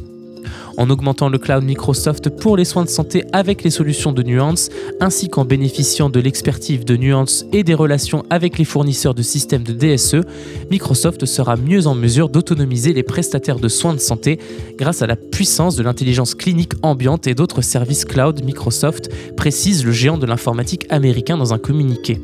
en 0.76 0.90
augmentant 0.90 1.28
le 1.28 1.38
cloud 1.38 1.64
Microsoft 1.64 2.30
pour 2.30 2.56
les 2.56 2.64
soins 2.64 2.84
de 2.84 2.88
santé 2.88 3.24
avec 3.32 3.62
les 3.62 3.70
solutions 3.70 4.12
de 4.12 4.22
Nuance, 4.22 4.70
ainsi 5.00 5.28
qu'en 5.28 5.44
bénéficiant 5.44 6.10
de 6.10 6.20
l'expertise 6.20 6.84
de 6.84 6.96
Nuance 6.96 7.44
et 7.52 7.64
des 7.64 7.74
relations 7.74 8.24
avec 8.30 8.58
les 8.58 8.64
fournisseurs 8.64 9.14
de 9.14 9.22
systèmes 9.22 9.64
de 9.64 9.72
DSE, 9.72 10.24
Microsoft 10.70 11.24
sera 11.26 11.56
mieux 11.56 11.86
en 11.86 11.94
mesure 11.94 12.28
d'autonomiser 12.28 12.92
les 12.92 13.02
prestataires 13.02 13.58
de 13.58 13.68
soins 13.68 13.94
de 13.94 14.00
santé 14.00 14.38
grâce 14.76 15.02
à 15.02 15.06
la 15.06 15.16
puissance 15.16 15.76
de 15.76 15.82
l'intelligence 15.82 16.34
clinique 16.34 16.72
ambiante 16.82 17.26
et 17.26 17.34
d'autres 17.34 17.62
services 17.62 18.04
cloud 18.04 18.44
Microsoft, 18.44 19.10
précise 19.36 19.84
le 19.84 19.92
géant 19.92 20.18
de 20.18 20.26
l'informatique 20.26 20.86
américain 20.90 21.36
dans 21.36 21.52
un 21.52 21.58
communiqué. 21.58 22.20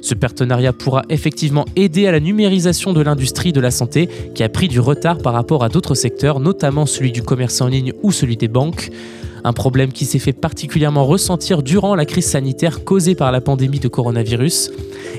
Ce 0.00 0.14
partenariat 0.14 0.72
pourra 0.72 1.02
effectivement 1.08 1.64
aider 1.76 2.06
à 2.06 2.12
la 2.12 2.20
numérisation 2.20 2.92
de 2.92 3.00
l'industrie 3.00 3.52
de 3.52 3.60
la 3.60 3.70
santé 3.70 4.08
qui 4.34 4.42
a 4.42 4.48
pris 4.48 4.68
du 4.68 4.80
retard 4.80 5.18
par 5.18 5.32
rapport 5.32 5.64
à 5.64 5.68
d'autres 5.68 5.94
secteurs, 5.94 6.40
notamment 6.40 6.86
celui 6.86 7.12
du 7.12 7.22
commerce 7.22 7.60
en 7.60 7.66
ligne 7.66 7.92
ou 8.02 8.12
celui 8.12 8.36
des 8.36 8.48
banques. 8.48 8.90
Un 9.44 9.52
problème 9.52 9.92
qui 9.92 10.04
s'est 10.04 10.18
fait 10.18 10.32
particulièrement 10.32 11.04
ressentir 11.04 11.62
durant 11.62 11.94
la 11.94 12.04
crise 12.04 12.26
sanitaire 12.26 12.84
causée 12.84 13.14
par 13.14 13.32
la 13.32 13.40
pandémie 13.40 13.80
de 13.80 13.88
coronavirus. 13.88 14.70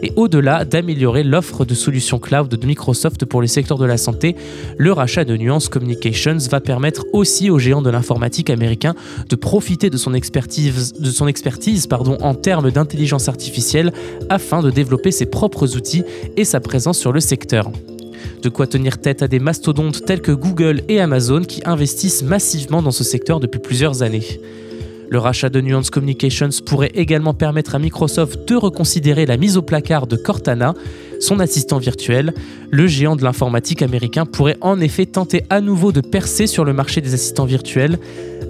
Et 0.04 0.12
au-delà 0.16 0.66
d'améliorer 0.66 1.24
l'offre 1.24 1.66
de 1.66 1.74
solutions 1.74 2.20
cloud 2.20 2.48
de 2.48 2.66
Microsoft 2.66 3.26
pour 3.26 3.42
les 3.42 3.48
secteurs 3.48 3.78
de 3.78 3.86
la 3.86 3.98
santé, 3.98 4.36
le 4.78 4.92
rachat 4.92 5.26
de 5.26 5.36
Nuance 5.36 5.70
Communications 5.70 6.38
va 6.50 6.60
permettre 6.60 7.06
aussi 7.14 7.50
aux 7.50 7.60
géants 7.60 7.82
de 7.82 7.90
l'informatique 7.90 8.50
américain 8.50 8.96
de 9.30 9.36
profiter 9.36 9.90
de 9.90 9.98
son 9.98 10.14
expertise, 10.14 10.94
en 12.22 12.34
termes 12.34 12.72
d'intelligence 12.72 13.28
artificielle 13.28 13.92
afin 14.30 14.62
de 14.62 14.70
développer 14.70 15.12
ses 15.12 15.26
propres 15.26 15.76
outils 15.76 16.04
et 16.38 16.46
sa 16.46 16.60
présence 16.60 16.98
sur 16.98 17.12
le 17.12 17.20
secteur. 17.20 17.72
De 18.42 18.50
quoi 18.50 18.68
tenir 18.68 19.00
tête 19.00 19.24
à 19.24 19.28
des 19.28 19.40
mastodontes 19.40 20.06
tels 20.06 20.22
que 20.22 20.32
Google 20.32 20.82
et 20.88 21.00
Amazon 21.00 21.42
qui 21.42 21.62
investissent 21.66 22.24
massivement 22.24 22.82
dans 22.82 22.92
ce 22.92 23.04
secteur 23.04 23.40
depuis 23.40 23.60
plusieurs 23.60 24.04
années. 24.04 24.40
Le 25.12 25.18
rachat 25.18 25.50
de 25.50 25.60
Nuance 25.60 25.90
Communications 25.90 26.50
pourrait 26.64 26.92
également 26.94 27.34
permettre 27.34 27.74
à 27.74 27.80
Microsoft 27.80 28.48
de 28.48 28.56
reconsidérer 28.56 29.26
la 29.26 29.38
mise 29.38 29.58
au 29.58 29.64
placard 29.64 30.06
de 30.06 30.16
Cortana, 30.16 30.76
son 31.20 31.40
assistant 31.40 31.80
virtuel. 31.80 32.32
Le 32.70 32.86
géant 32.86 33.16
de 33.16 33.24
l'informatique 33.24 33.82
américain 33.82 34.28
pourrait 34.28 34.58
en 34.62 34.80
effet 34.80 35.08
tenter 35.08 35.44
à 35.50 35.62
nouveau 35.62 35.92
de 35.92 36.02
percer 36.02 36.46
sur 36.46 36.64
le 36.64 36.74
marché 36.74 37.02
des 37.02 37.16
assistants 37.16 37.46
virtuels. 37.46 37.98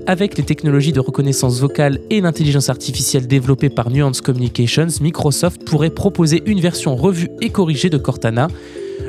Avec 0.06 0.38
les 0.38 0.44
technologies 0.44 0.92
de 0.92 1.00
reconnaissance 1.00 1.62
vocale 1.62 2.00
et 2.10 2.20
l'intelligence 2.20 2.68
artificielle 2.68 3.28
développées 3.28 3.70
par 3.70 3.90
Nuance 3.90 4.20
Communications, 4.20 4.88
Microsoft 5.00 5.64
pourrait 5.64 5.92
proposer 5.92 6.44
une 6.46 6.60
version 6.60 6.98
revue 6.98 7.30
et 7.40 7.52
corrigée 7.52 7.90
de 7.90 7.98
Cortana. 7.98 8.50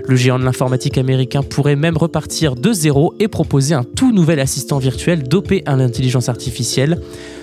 Le 0.07 0.17
géant 0.17 0.39
de 0.39 0.45
l'informatique 0.45 0.99
américain 0.99 1.43
pourrait 1.43 1.77
même 1.77 1.97
repartir 1.97 2.57
de 2.57 2.73
zéro 2.73 3.15
et 3.19 3.29
proposer 3.29 3.75
un 3.75 3.85
tout 3.85 4.13
nouvel 4.13 4.41
assistant 4.41 4.79
virtuel 4.79 5.23
dopé 5.23 5.63
à 5.67 5.77
l'intelligence 5.77 6.29
artificielle. 6.29 7.01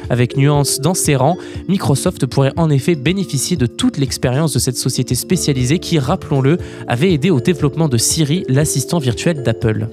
Avec 0.10 0.38
Nuance 0.38 0.80
dans 0.80 0.94
ses 0.94 1.16
rangs, 1.16 1.38
Microsoft 1.68 2.26
pourrait 2.26 2.54
en 2.56 2.70
effet 2.70 2.96
bénéficier 2.96 3.58
de 3.58 3.66
toute 3.66 3.98
l'expérience 3.98 4.54
de 4.54 4.60
cette 4.60 4.78
société 4.78 5.16
spécialisée 5.16 5.80
qui, 5.80 6.00
rappelons-le, 6.00 6.58
avait 6.88 7.14
aidé 7.14 7.30
au 7.30 7.40
développement 7.40 7.90
de 7.90 7.98
Siri, 7.98 8.44
l'assistant 8.48 9.00
virtuel 9.00 9.44
d'Apple. 9.44 9.88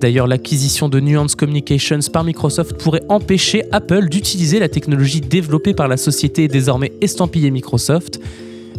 D'ailleurs, 0.00 0.26
l'acquisition 0.26 0.88
de 0.88 0.98
Nuance 0.98 1.34
Communications 1.34 2.00
par 2.12 2.24
Microsoft 2.24 2.74
pourrait 2.74 3.02
empêcher 3.08 3.64
Apple 3.70 4.08
d'utiliser 4.08 4.58
la 4.58 4.68
technologie 4.68 5.20
développée 5.20 5.74
par 5.74 5.88
la 5.88 5.96
société 5.96 6.48
désormais 6.48 6.92
estampillée 7.00 7.50
Microsoft. 7.50 8.18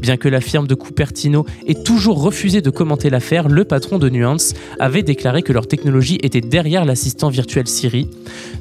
Bien 0.04 0.18
que 0.18 0.28
la 0.28 0.42
firme 0.42 0.68
de 0.68 0.76
Cupertino 0.76 1.46
ait 1.66 1.82
toujours 1.82 2.22
refusé 2.22 2.60
de 2.60 2.70
commenter 2.70 3.10
l'affaire, 3.10 3.48
le 3.48 3.64
patron 3.64 4.00
de 4.00 4.10
Nuance 4.10 4.54
avait 4.78 5.02
déclaré 5.02 5.44
que 5.44 5.54
leur 5.54 5.66
technologie 5.66 6.20
était 6.22 6.42
derrière 6.42 6.84
l'assistant 6.84 7.30
virtuel 7.30 7.70
Siri. 7.70 8.10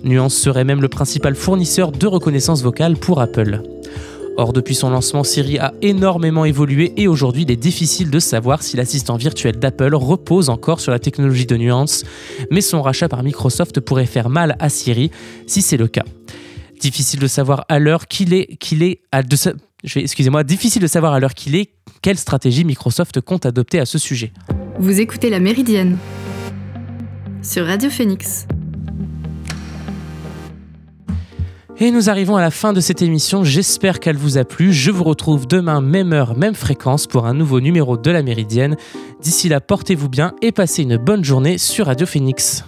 Nuance 0.05 0.37
serait 0.37 0.63
même 0.63 0.81
le 0.81 0.87
principal 0.87 1.35
fournisseur 1.35 1.91
de 1.91 2.07
reconnaissance 2.07 2.63
vocale 2.63 2.97
pour 2.97 3.21
Apple. 3.21 3.61
Or, 4.37 4.53
depuis 4.53 4.77
son 4.77 4.91
lancement, 4.91 5.25
Siri 5.25 5.59
a 5.59 5.75
énormément 5.83 6.45
évolué 6.45 6.93
et 6.97 7.09
aujourd'hui, 7.09 7.43
il 7.43 7.51
est 7.51 7.57
difficile 7.57 8.09
de 8.11 8.21
savoir 8.21 8.63
si 8.63 8.77
l'assistant 8.77 9.17
virtuel 9.17 9.59
d'Apple 9.59 9.97
repose 9.97 10.49
encore 10.49 10.79
sur 10.79 10.93
la 10.93 11.01
technologie 11.01 11.47
de 11.47 11.57
Nuance, 11.57 12.05
mais 12.53 12.61
son 12.61 12.83
rachat 12.83 13.09
par 13.09 13.25
Microsoft 13.25 13.81
pourrait 13.81 14.07
faire 14.07 14.29
mal 14.29 14.55
à 14.61 14.69
Siri 14.69 15.11
si 15.49 15.61
c'est 15.61 15.77
le 15.77 15.89
cas. 15.89 16.05
Difficile 16.81 17.19
de 17.19 17.27
savoir 17.27 17.65
à 17.69 17.81
l'heure 17.81 18.07
qu'il 18.07 18.33
est, 18.33 18.57
qu'il 18.61 18.85
est 18.85 19.01
à 19.11 19.25
excusez-moi, 19.85 20.45
difficile 20.45 20.83
de 20.83 20.87
savoir 20.87 21.13
à 21.13 21.21
l'heure 21.21 21.35
qu'il 21.35 21.57
est 21.57 21.71
quelle 22.03 22.19
stratégie 22.19 22.65
Microsoft 22.65 23.21
compte 23.21 23.47
adopter 23.47 23.81
à 23.81 23.87
ce 23.87 23.99
sujet. 23.99 24.33
Vous 24.79 25.01
écoutez 25.01 25.31
La 25.31 25.41
Méridienne 25.41 25.99
sur 27.43 27.67
Radio 27.67 27.91
Phoenix. 27.91 28.47
Et 31.79 31.91
nous 31.91 32.09
arrivons 32.09 32.37
à 32.37 32.41
la 32.41 32.53
fin 32.53 32.73
de 32.73 32.81
cette 32.81 33.03
émission, 33.03 33.43
j'espère 33.43 33.99
qu'elle 33.99 34.17
vous 34.17 34.39
a 34.39 34.45
plu. 34.45 34.73
Je 34.73 34.93
vous 34.93 35.03
retrouve 35.03 35.49
demain, 35.49 35.81
même 35.81 36.13
heure, 36.13 36.37
même 36.37 36.55
fréquence, 36.55 37.09
pour 37.09 37.27
un 37.27 37.35
nouveau 37.35 37.61
numéro 37.61 37.97
de 37.97 38.11
la 38.11 38.23
Méridienne. 38.23 38.77
D'ici 39.21 39.49
là, 39.49 39.61
portez-vous 39.61 40.09
bien 40.09 40.35
et 40.43 40.53
passez 40.53 40.83
une 40.85 40.97
bonne 40.97 41.25
journée 41.25 41.59
sur 41.59 41.87
Radio 41.87 42.07
Phoenix. 42.07 42.65